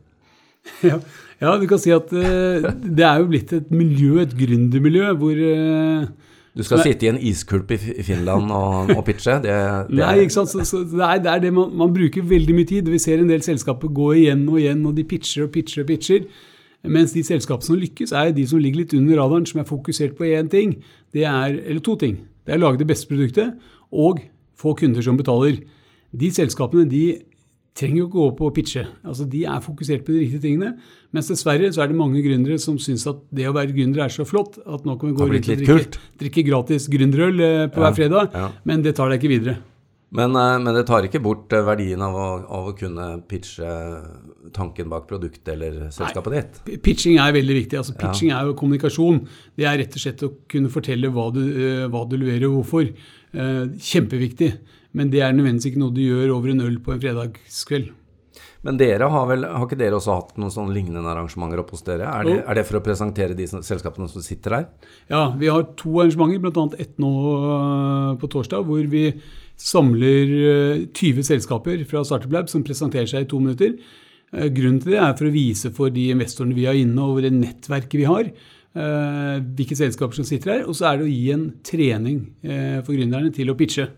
Ja, 0.91 0.99
ja, 1.41 1.57
du 1.61 1.67
kan 1.69 1.81
si 1.83 1.91
at 1.93 2.13
uh, 2.15 2.69
det 2.73 3.05
er 3.05 3.19
jo 3.21 3.27
blitt 3.29 3.53
et 3.53 3.73
miljø, 3.75 4.21
et 4.23 4.33
gründermiljø, 4.39 5.11
hvor 5.19 5.35
uh, 5.35 6.07
du 6.55 6.63
skal 6.63 6.79
Nei. 6.79 6.87
sitte 6.93 7.07
i 7.07 7.11
en 7.11 7.19
iskulp 7.19 7.73
i 7.75 8.05
Finland 8.07 8.53
og, 8.55 8.93
og 8.95 9.01
pitche? 9.07 9.41
Det, 9.43 9.55
det 9.91 9.99
Nei, 9.99 10.13
ikke 10.23 10.37
sant. 10.37 10.53
Så, 10.53 10.63
så 10.69 10.85
det, 10.87 11.01
er, 11.03 11.23
det, 11.25 11.31
er, 11.33 11.41
det 11.43 11.51
man, 11.57 11.73
man, 11.75 11.91
bruker 11.95 12.23
veldig 12.23 12.55
mye 12.55 12.69
tid. 12.71 12.91
Vi 12.93 13.01
ser 13.03 13.19
en 13.19 13.33
del 13.33 13.43
selskaper 13.43 13.91
gå 13.91 14.13
igjen 14.21 14.45
og 14.47 14.61
igjen, 14.63 14.85
og 14.87 14.95
de 14.95 15.07
pitcher 15.11 15.49
og 15.49 15.51
pitcher 15.57 15.83
og 15.83 15.89
pitcher. 15.91 16.29
Mens 16.87 17.15
de 17.17 17.25
selskapene 17.27 17.67
som 17.67 17.81
lykkes, 17.81 18.13
er 18.15 18.31
de 18.37 18.45
som 18.47 18.63
ligger 18.63 18.85
litt 18.85 18.95
under 18.95 19.19
radaren, 19.19 19.49
som 19.51 19.65
er 19.65 19.67
fokusert 19.67 20.15
på 20.19 20.29
én 20.31 20.51
ting. 20.53 20.77
Det 21.17 21.25
er, 21.27 21.59
eller 21.59 21.83
to 21.83 21.97
ting. 21.99 22.21
Det 22.47 22.55
er 22.55 22.61
å 22.61 22.67
lage 22.69 22.85
det 22.85 22.91
beste 22.93 23.11
produktet 23.11 23.57
og 23.91 24.23
få 24.61 24.77
kunder 24.79 25.03
som 25.03 25.19
betaler. 25.19 25.59
De 26.15 26.31
selskapene 26.31 26.87
de 26.87 27.05
trenger 27.75 28.05
jo 28.05 28.07
ikke 28.07 28.15
gå 28.15 28.29
opp 28.29 28.41
og 28.47 28.55
pitche. 28.55 28.85
Altså, 29.03 29.27
De 29.31 29.43
er 29.51 29.61
fokusert 29.65 30.07
på 30.07 30.15
de 30.15 30.23
riktige 30.23 30.45
tingene. 30.47 30.75
Mens 31.15 31.31
dessverre 31.31 31.73
så 31.75 31.83
er 31.83 31.91
det 31.91 31.99
mange 31.99 32.23
gründere 32.23 32.59
som 32.63 32.79
syns 32.79 33.07
at 33.11 33.21
det 33.35 33.49
å 33.51 33.55
være 33.57 33.75
gründer 33.75 34.07
er 34.07 34.15
så 34.15 34.27
flott 34.29 34.61
at 34.63 34.87
nå 34.87 34.97
kan 35.01 35.11
vi 35.11 35.19
gå 35.19 35.29
rundt 35.29 35.51
og 35.51 35.63
drikke, 35.63 36.01
drikke, 36.23 36.47
gratis 36.47 36.89
gründerøl 36.91 37.41
eh, 37.43 37.61
på 37.71 37.83
ja, 37.83 37.87
hver 37.87 37.97
fredag, 37.99 38.35
ja. 38.35 38.51
men 38.69 38.85
det 38.85 38.95
tar 38.99 39.11
deg 39.11 39.23
ikke 39.23 39.33
videre. 39.35 39.57
Men, 40.15 40.37
eh, 40.39 40.53
men, 40.63 40.71
det 40.77 40.85
tar 40.87 41.09
ikke 41.09 41.23
bort 41.23 41.51
eh, 41.55 41.65
verdien 41.67 42.03
av 42.07 42.15
å, 42.15 42.29
av 42.47 42.71
å, 42.71 42.77
kunne 42.79 43.09
pitche 43.27 43.73
tanken 44.55 44.91
bak 44.93 45.09
produktet 45.11 45.57
eller 45.57 45.89
selskapet 45.95 46.31
Nei, 46.31 46.45
ditt? 46.45 46.83
Pitching 46.87 47.19
er 47.19 47.35
veldig 47.35 47.59
viktig. 47.59 47.81
altså 47.81 47.97
Pitching 47.99 48.31
ja. 48.31 48.39
er 48.39 48.53
jo 48.53 48.59
kommunikasjon. 48.61 49.25
Det 49.59 49.67
er 49.67 49.81
rett 49.83 49.99
og 49.99 50.07
slett 50.07 50.23
å 50.23 50.31
kunne 50.51 50.71
fortelle 50.71 51.11
hva 51.11 51.27
du, 51.35 51.43
hva 51.91 52.07
du 52.07 52.19
leverer 52.21 52.47
og 52.53 52.61
hvorfor. 52.61 52.91
Kjempeviktig. 53.35 54.53
Men 54.95 55.11
det 55.11 55.25
er 55.27 55.35
nødvendigvis 55.35 55.73
ikke 55.73 55.83
noe 55.83 55.95
du 55.95 56.05
gjør 56.05 56.37
over 56.37 56.53
en 56.53 56.65
øl 56.65 56.79
på 56.83 56.95
en 56.95 57.03
fredagskveld. 57.03 57.93
Men 58.65 58.79
dere 58.81 59.11
har 59.13 59.27
vel, 59.29 59.45
har 59.45 59.67
ikke 59.67 59.77
dere 59.77 59.99
også 59.99 60.15
hatt 60.17 60.39
noen 60.41 60.53
sånne 60.53 60.73
lignende 60.73 61.11
arrangementer 61.11 61.61
oppe 61.61 61.77
hos 61.77 61.85
dere? 61.85 62.07
Er 62.09 62.25
det, 62.25 62.37
er 62.41 62.59
det, 62.59 62.65
for 62.69 62.79
å 62.79 62.85
presentere 62.85 63.37
de 63.37 63.47
selskapene 63.53 64.09
som 64.09 64.25
sitter 64.25 64.57
her? 64.57 64.65
Ja, 65.13 65.27
vi 65.37 65.51
har 65.53 65.67
to 65.77 65.99
arrangementer, 66.01 66.41
bl.a. 66.41 66.65
ett 66.81 66.95
nå 67.03 67.13
øh, 67.35 68.15
på 68.23 68.31
torsdag, 68.33 68.65
hvor 68.65 68.89
vi 68.95 69.05
samler 69.61 70.33
20 70.97 71.21
øh, 71.21 71.29
selskaper 71.29 71.85
fra 71.91 72.07
Startup 72.09 72.33
Lab 72.33 72.49
som 72.51 72.65
presenterer 72.65 73.11
seg 73.11 73.27
i 73.27 73.31
to 73.31 73.43
minutter. 73.43 73.77
Grunnen 74.33 74.81
til 74.83 74.97
det 74.97 75.03
er 75.03 75.13
for 75.19 75.29
å 75.29 75.35
vise 75.35 75.71
for 75.77 75.93
de 75.95 76.09
investorene 76.11 76.57
vi 76.57 76.65
har 76.67 76.79
inne, 76.79 77.05
og 77.05 77.21
det 77.23 77.35
nettverket 77.37 78.01
vi 78.01 78.09
har, 78.09 78.31
eh, 78.33 78.55
hvilke 78.75 79.77
selskaper 79.79 80.19
som 80.19 80.27
sitter 80.27 80.57
her. 80.57 80.65
Og 80.67 80.75
så 80.75 80.89
er 80.91 80.99
det 80.99 81.07
å 81.07 81.13
gi 81.13 81.31
en 81.35 81.47
trening 81.67 82.21
eh, 82.43 82.81
for 82.83 82.97
gründerne 82.97 83.31
til 83.35 83.53
å 83.53 83.57
pitche. 83.59 83.89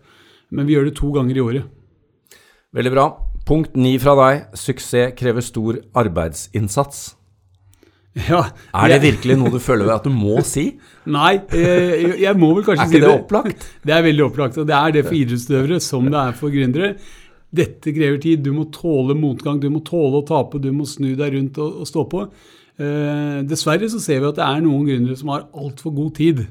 Men 0.53 0.67
vi 0.69 0.77
gjør 0.77 0.89
det 0.89 0.97
to 0.99 1.09
ganger 1.15 1.37
i 1.37 1.43
året. 1.43 1.69
Veldig 2.77 2.93
bra. 2.93 3.05
Punkt 3.47 3.77
ni 3.79 3.95
fra 3.99 4.13
deg. 4.19 4.49
Suksess 4.59 5.15
krever 5.17 5.45
stor 5.45 5.81
arbeidsinnsats. 5.97 7.05
Ja, 8.25 8.47
Er 8.73 8.89
det 8.89 9.03
virkelig 9.03 9.35
noe 9.37 9.51
du 9.53 9.59
føler 9.61 9.91
at 9.93 10.07
du 10.07 10.09
må 10.09 10.39
si? 10.55 10.71
Nei, 11.05 11.35
eh, 11.53 12.15
jeg 12.23 12.33
må 12.41 12.49
vel 12.57 12.65
kanskje 12.65 12.87
si 12.87 12.95
det. 12.95 13.03
Er 13.03 13.03
ikke 13.03 13.11
det 13.11 13.21
opplagt? 13.21 13.67
Det 13.85 13.93
er 13.93 14.05
veldig 14.07 14.23
opplagt, 14.25 14.57
og 14.57 14.65
det 14.65 14.73
er 14.73 14.95
det 14.95 15.03
for 15.05 15.17
idrettsutøvere 15.19 15.77
som 15.85 16.07
det 16.09 16.17
er 16.23 16.37
for 16.39 16.53
gründere. 16.53 16.95
Dette 17.53 17.93
krever 17.93 18.17
tid. 18.23 18.41
Du 18.41 18.49
må 18.55 18.65
tåle 18.73 19.13
motgang, 19.15 19.61
du 19.61 19.69
må 19.69 19.83
tåle 19.85 20.23
å 20.23 20.25
tape, 20.25 20.57
du 20.63 20.71
må 20.73 20.87
snu 20.89 21.11
deg 21.19 21.35
rundt 21.37 21.61
og, 21.61 21.83
og 21.83 21.91
stå 21.91 22.07
på. 22.09 22.23
Eh, 22.77 23.41
dessverre 23.49 23.89
så 23.89 23.99
ser 24.01 24.21
vi 24.21 24.29
at 24.29 24.37
det 24.37 24.45
er 24.45 24.61
noen 24.61 24.85
gründere 24.85 25.17
som 25.17 25.31
har 25.33 25.47
altfor 25.57 25.93
god 25.97 26.13
tid. 26.19 26.43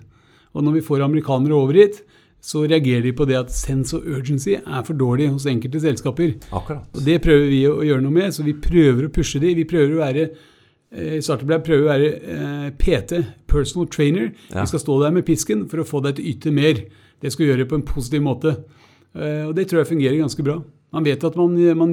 Og 0.56 0.64
når 0.64 0.78
vi 0.78 0.87
får 0.88 1.04
amerikanere 1.04 1.54
over 1.54 1.78
hit, 1.78 2.02
så 2.42 2.64
reagerer 2.66 3.04
de 3.06 3.14
på 3.16 3.26
det 3.26 3.38
at 3.38 3.54
sense 3.54 3.95
of 3.97 4.04
urgency 4.06 4.56
er 4.56 4.83
for 4.87 4.95
dårlig 4.99 5.28
hos 5.33 5.47
enkelte 5.50 5.80
selskaper. 5.83 6.37
Akkurat. 6.50 6.85
Og 6.95 7.04
Det 7.06 7.21
prøver 7.23 7.49
vi 7.50 7.62
å 7.71 7.80
gjøre 7.83 8.04
noe 8.04 8.14
med, 8.14 8.35
så 8.35 8.47
vi 8.47 8.54
prøver 8.54 9.06
å 9.06 9.12
pushe 9.14 9.40
de. 9.42 9.54
Vi 9.54 9.66
prøver 9.68 9.95
å 9.95 10.02
være 10.02 10.26
eh, 10.26 11.16
i 11.18 11.23
Startup 11.23 11.64
prøver 11.64 11.87
å 11.87 11.90
være 11.92 12.12
eh, 12.37 12.68
PT, 12.78 13.23
personal 13.50 13.90
trainer. 13.90 14.33
Ja. 14.50 14.62
Vi 14.62 14.71
skal 14.75 14.83
stå 14.83 15.00
der 15.02 15.14
med 15.14 15.26
pisken 15.26 15.66
for 15.71 15.83
å 15.83 15.88
få 15.88 16.02
deg 16.06 16.18
til 16.18 16.26
å 16.26 16.35
yte 16.35 16.54
mer. 16.54 16.87
Det 17.23 17.33
skal 17.33 17.47
vi 17.47 17.52
gjøre 17.52 17.71
på 17.71 17.78
en 17.78 17.87
positiv 17.87 18.23
måte. 18.26 18.59
Og 19.16 19.54
det 19.56 19.64
tror 19.71 19.80
jeg 19.80 19.88
fungerer 19.88 20.18
ganske 20.21 20.45
bra. 20.45 20.59
Man 20.97 21.05
vet 21.05 21.25
at 21.29 21.35
man, 21.37 21.57
man 21.76 21.91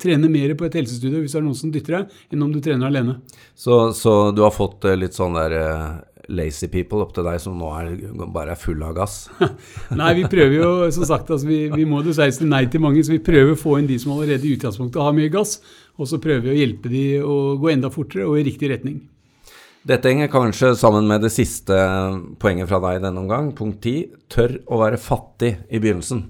trener 0.00 0.28
mer 0.28 0.52
på 0.58 0.66
et 0.66 0.74
helsestudio 0.76 1.22
hvis 1.22 1.32
det 1.32 1.40
er 1.40 1.44
noen 1.46 1.56
som 1.56 1.70
dytter 1.72 1.96
deg, 1.96 2.16
enn 2.34 2.44
om 2.44 2.50
du 2.52 2.58
trener 2.60 2.90
alene. 2.90 3.14
Så, 3.56 3.86
så 3.96 4.34
du 4.36 4.42
har 4.44 4.52
fått 4.52 4.84
eh, 4.84 4.98
litt 5.00 5.16
sånn 5.16 5.38
der 5.38 5.54
eh, 5.56 5.86
lazy 6.28 6.68
people 6.68 7.00
opp 7.04 7.14
til 7.16 7.24
deg 7.24 7.40
som 7.40 7.56
nå 7.56 7.70
er, 7.78 7.94
bare 8.34 8.52
er 8.52 8.60
full 8.60 8.82
av 8.84 8.92
gass? 8.98 9.16
Nei, 10.00 10.12
vi 10.20 10.26
prøver 10.28 10.58
jo, 10.58 10.68
som 10.94 11.08
sagt, 11.08 11.32
altså, 11.32 11.48
vi, 11.48 11.62
vi 11.72 11.88
må 11.88 12.02
dessverre 12.04 12.36
si 12.36 12.44
nei 12.48 12.66
til 12.68 12.84
mange, 12.84 13.00
så 13.04 13.14
vi 13.14 13.22
prøver 13.24 13.54
å 13.54 13.60
få 13.60 13.78
inn 13.80 13.88
de 13.88 13.98
som 14.02 14.12
allerede 14.16 14.44
i 14.48 14.54
utgangspunktet 14.58 15.00
har 15.00 15.16
mye 15.16 15.32
gass, 15.32 15.56
og 15.96 16.10
så 16.10 16.20
prøver 16.20 16.50
vi 16.50 16.54
å 16.54 16.60
hjelpe 16.60 16.92
de 16.92 17.04
å 17.24 17.40
gå 17.60 17.72
enda 17.72 17.92
fortere 17.94 18.28
og 18.28 18.40
i 18.40 18.46
riktig 18.50 18.72
retning. 18.74 19.00
Dette 19.84 20.08
henger 20.08 20.32
kanskje 20.32 20.72
sammen 20.80 21.08
med 21.08 21.24
det 21.24 21.32
siste 21.32 21.76
poenget 22.40 22.70
fra 22.70 22.80
deg 22.86 23.02
denne 23.04 23.20
omgang. 23.20 23.50
Punkt 23.56 23.84
10. 23.84 24.22
Tør 24.32 24.56
å 24.72 24.80
være 24.80 25.00
fattig 25.00 25.58
i 25.68 25.80
begynnelsen. 25.80 26.22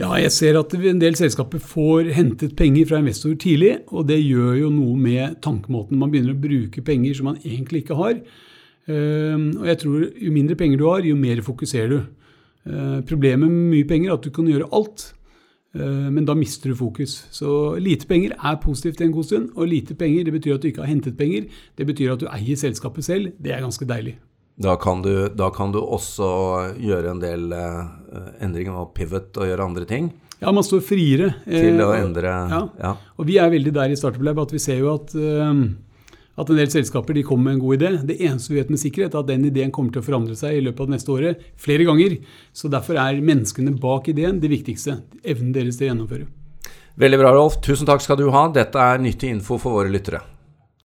Ja, 0.00 0.14
jeg 0.16 0.32
ser 0.32 0.56
at 0.56 0.72
en 0.72 1.00
del 1.02 1.16
selskaper 1.18 1.60
får 1.60 2.06
hentet 2.16 2.54
penger 2.56 2.86
fra 2.88 3.02
investorer 3.02 3.36
tidlig, 3.42 3.72
og 3.92 4.06
det 4.08 4.16
gjør 4.22 4.54
jo 4.62 4.70
noe 4.72 4.94
med 4.96 5.34
tankemåten. 5.44 5.98
Man 6.00 6.08
begynner 6.12 6.32
å 6.32 6.40
bruke 6.40 6.80
penger 6.86 7.18
som 7.18 7.28
man 7.28 7.36
egentlig 7.42 7.82
ikke 7.82 7.98
har. 7.98 8.14
Ehm, 8.88 9.50
Og 9.60 9.66
jeg 9.68 9.78
tror 9.82 10.06
jo 10.16 10.32
mindre 10.32 10.56
penger 10.56 10.78
du 10.78 10.86
har, 10.88 11.04
jo 11.04 11.14
mer 11.16 11.42
fokuserer 11.44 11.88
du. 11.90 12.00
Eh, 12.66 13.00
Problemet 13.02 13.50
med 13.50 13.74
mye 13.74 13.84
penger 13.84 14.10
er 14.10 14.14
at 14.14 14.22
du 14.24 14.30
kan 14.30 14.46
gjøre 14.48 14.72
alt, 14.72 15.12
eh, 15.74 16.08
men 16.10 16.24
da 16.24 16.34
mister 16.34 16.70
du 16.70 16.76
fokus. 16.76 17.26
Så 17.30 17.76
lite 17.78 18.06
penger 18.06 18.32
er 18.42 18.56
positivt 18.56 19.02
en 19.02 19.12
god 19.12 19.24
stund, 19.24 19.50
og 19.54 19.68
lite 19.68 19.94
penger 19.94 20.24
det 20.24 20.32
betyr 20.32 20.54
at 20.54 20.62
du 20.62 20.68
ikke 20.68 20.80
har 20.80 20.94
hentet 20.94 21.18
penger. 21.18 21.44
Det 21.76 21.86
betyr 21.86 22.12
at 22.12 22.20
du 22.20 22.26
eier 22.26 22.56
selskapet 22.56 23.04
selv. 23.04 23.32
Det 23.38 23.52
er 23.52 23.60
ganske 23.60 23.84
deilig. 23.84 24.16
Da 24.60 24.74
kan 24.76 25.00
du, 25.02 25.28
da 25.32 25.48
kan 25.54 25.72
du 25.72 25.78
også 25.80 26.26
gjøre 26.76 27.14
en 27.14 27.20
del 27.22 27.52
eh, 27.56 27.84
endringer 28.44 28.76
og 28.82 28.90
pivot 28.96 29.38
og 29.40 29.48
gjøre 29.48 29.64
andre 29.64 29.86
ting 29.88 30.10
Ja, 30.40 30.52
man 30.52 30.64
står 30.66 30.82
friere. 30.84 31.30
til 31.46 31.78
eh, 31.80 31.86
å 31.86 31.94
endre 31.96 32.28
Ja. 32.28 32.58
ja. 32.80 32.90
Og 33.16 33.24
vi 33.28 33.38
er 33.40 33.48
veldig 33.52 33.72
der 33.72 33.94
i 33.94 33.96
Startup 33.96 34.20
Lab 34.26 34.42
at 34.42 34.52
vi 34.52 34.60
ser 34.60 34.82
jo 34.82 34.90
at, 34.92 35.14
eh, 35.16 35.62
at 36.40 36.50
en 36.52 36.60
del 36.60 36.68
selskaper 36.72 37.16
de 37.16 37.22
kommer 37.24 37.50
med 37.50 37.54
en 37.58 37.62
god 37.64 37.76
idé. 37.80 37.90
Det 38.08 38.18
eneste 38.20 38.52
vi 38.52 38.58
vet 38.60 38.70
med 38.72 38.80
sikkerhet, 38.80 39.14
er 39.14 39.20
at 39.24 39.28
den 39.28 39.44
ideen 39.48 39.72
kommer 39.72 39.92
til 39.92 40.00
å 40.00 40.06
forandre 40.06 40.36
seg 40.36 40.56
i 40.56 40.62
løpet 40.64 40.80
av 40.80 40.90
det 40.90 40.94
neste 40.98 41.12
året 41.12 41.46
flere 41.60 41.84
ganger. 41.88 42.18
Så 42.52 42.68
derfor 42.72 42.96
er 43.00 43.20
menneskene 43.20 43.74
bak 43.80 44.08
ideen 44.12 44.40
det 44.40 44.48
viktigste. 44.52 45.02
Evnen 45.24 45.52
deres 45.56 45.76
til 45.80 45.88
å 45.88 45.90
gjennomføre. 45.94 46.28
Veldig 47.00 47.18
bra, 47.20 47.32
Rolf. 47.36 47.60
Tusen 47.64 47.88
takk 47.88 48.00
skal 48.04 48.16
du 48.20 48.30
ha. 48.32 48.46
Dette 48.52 48.76
er 48.76 49.00
nyttig 49.00 49.32
info 49.32 49.56
for 49.60 49.76
våre 49.80 49.92
lyttere. 49.92 50.20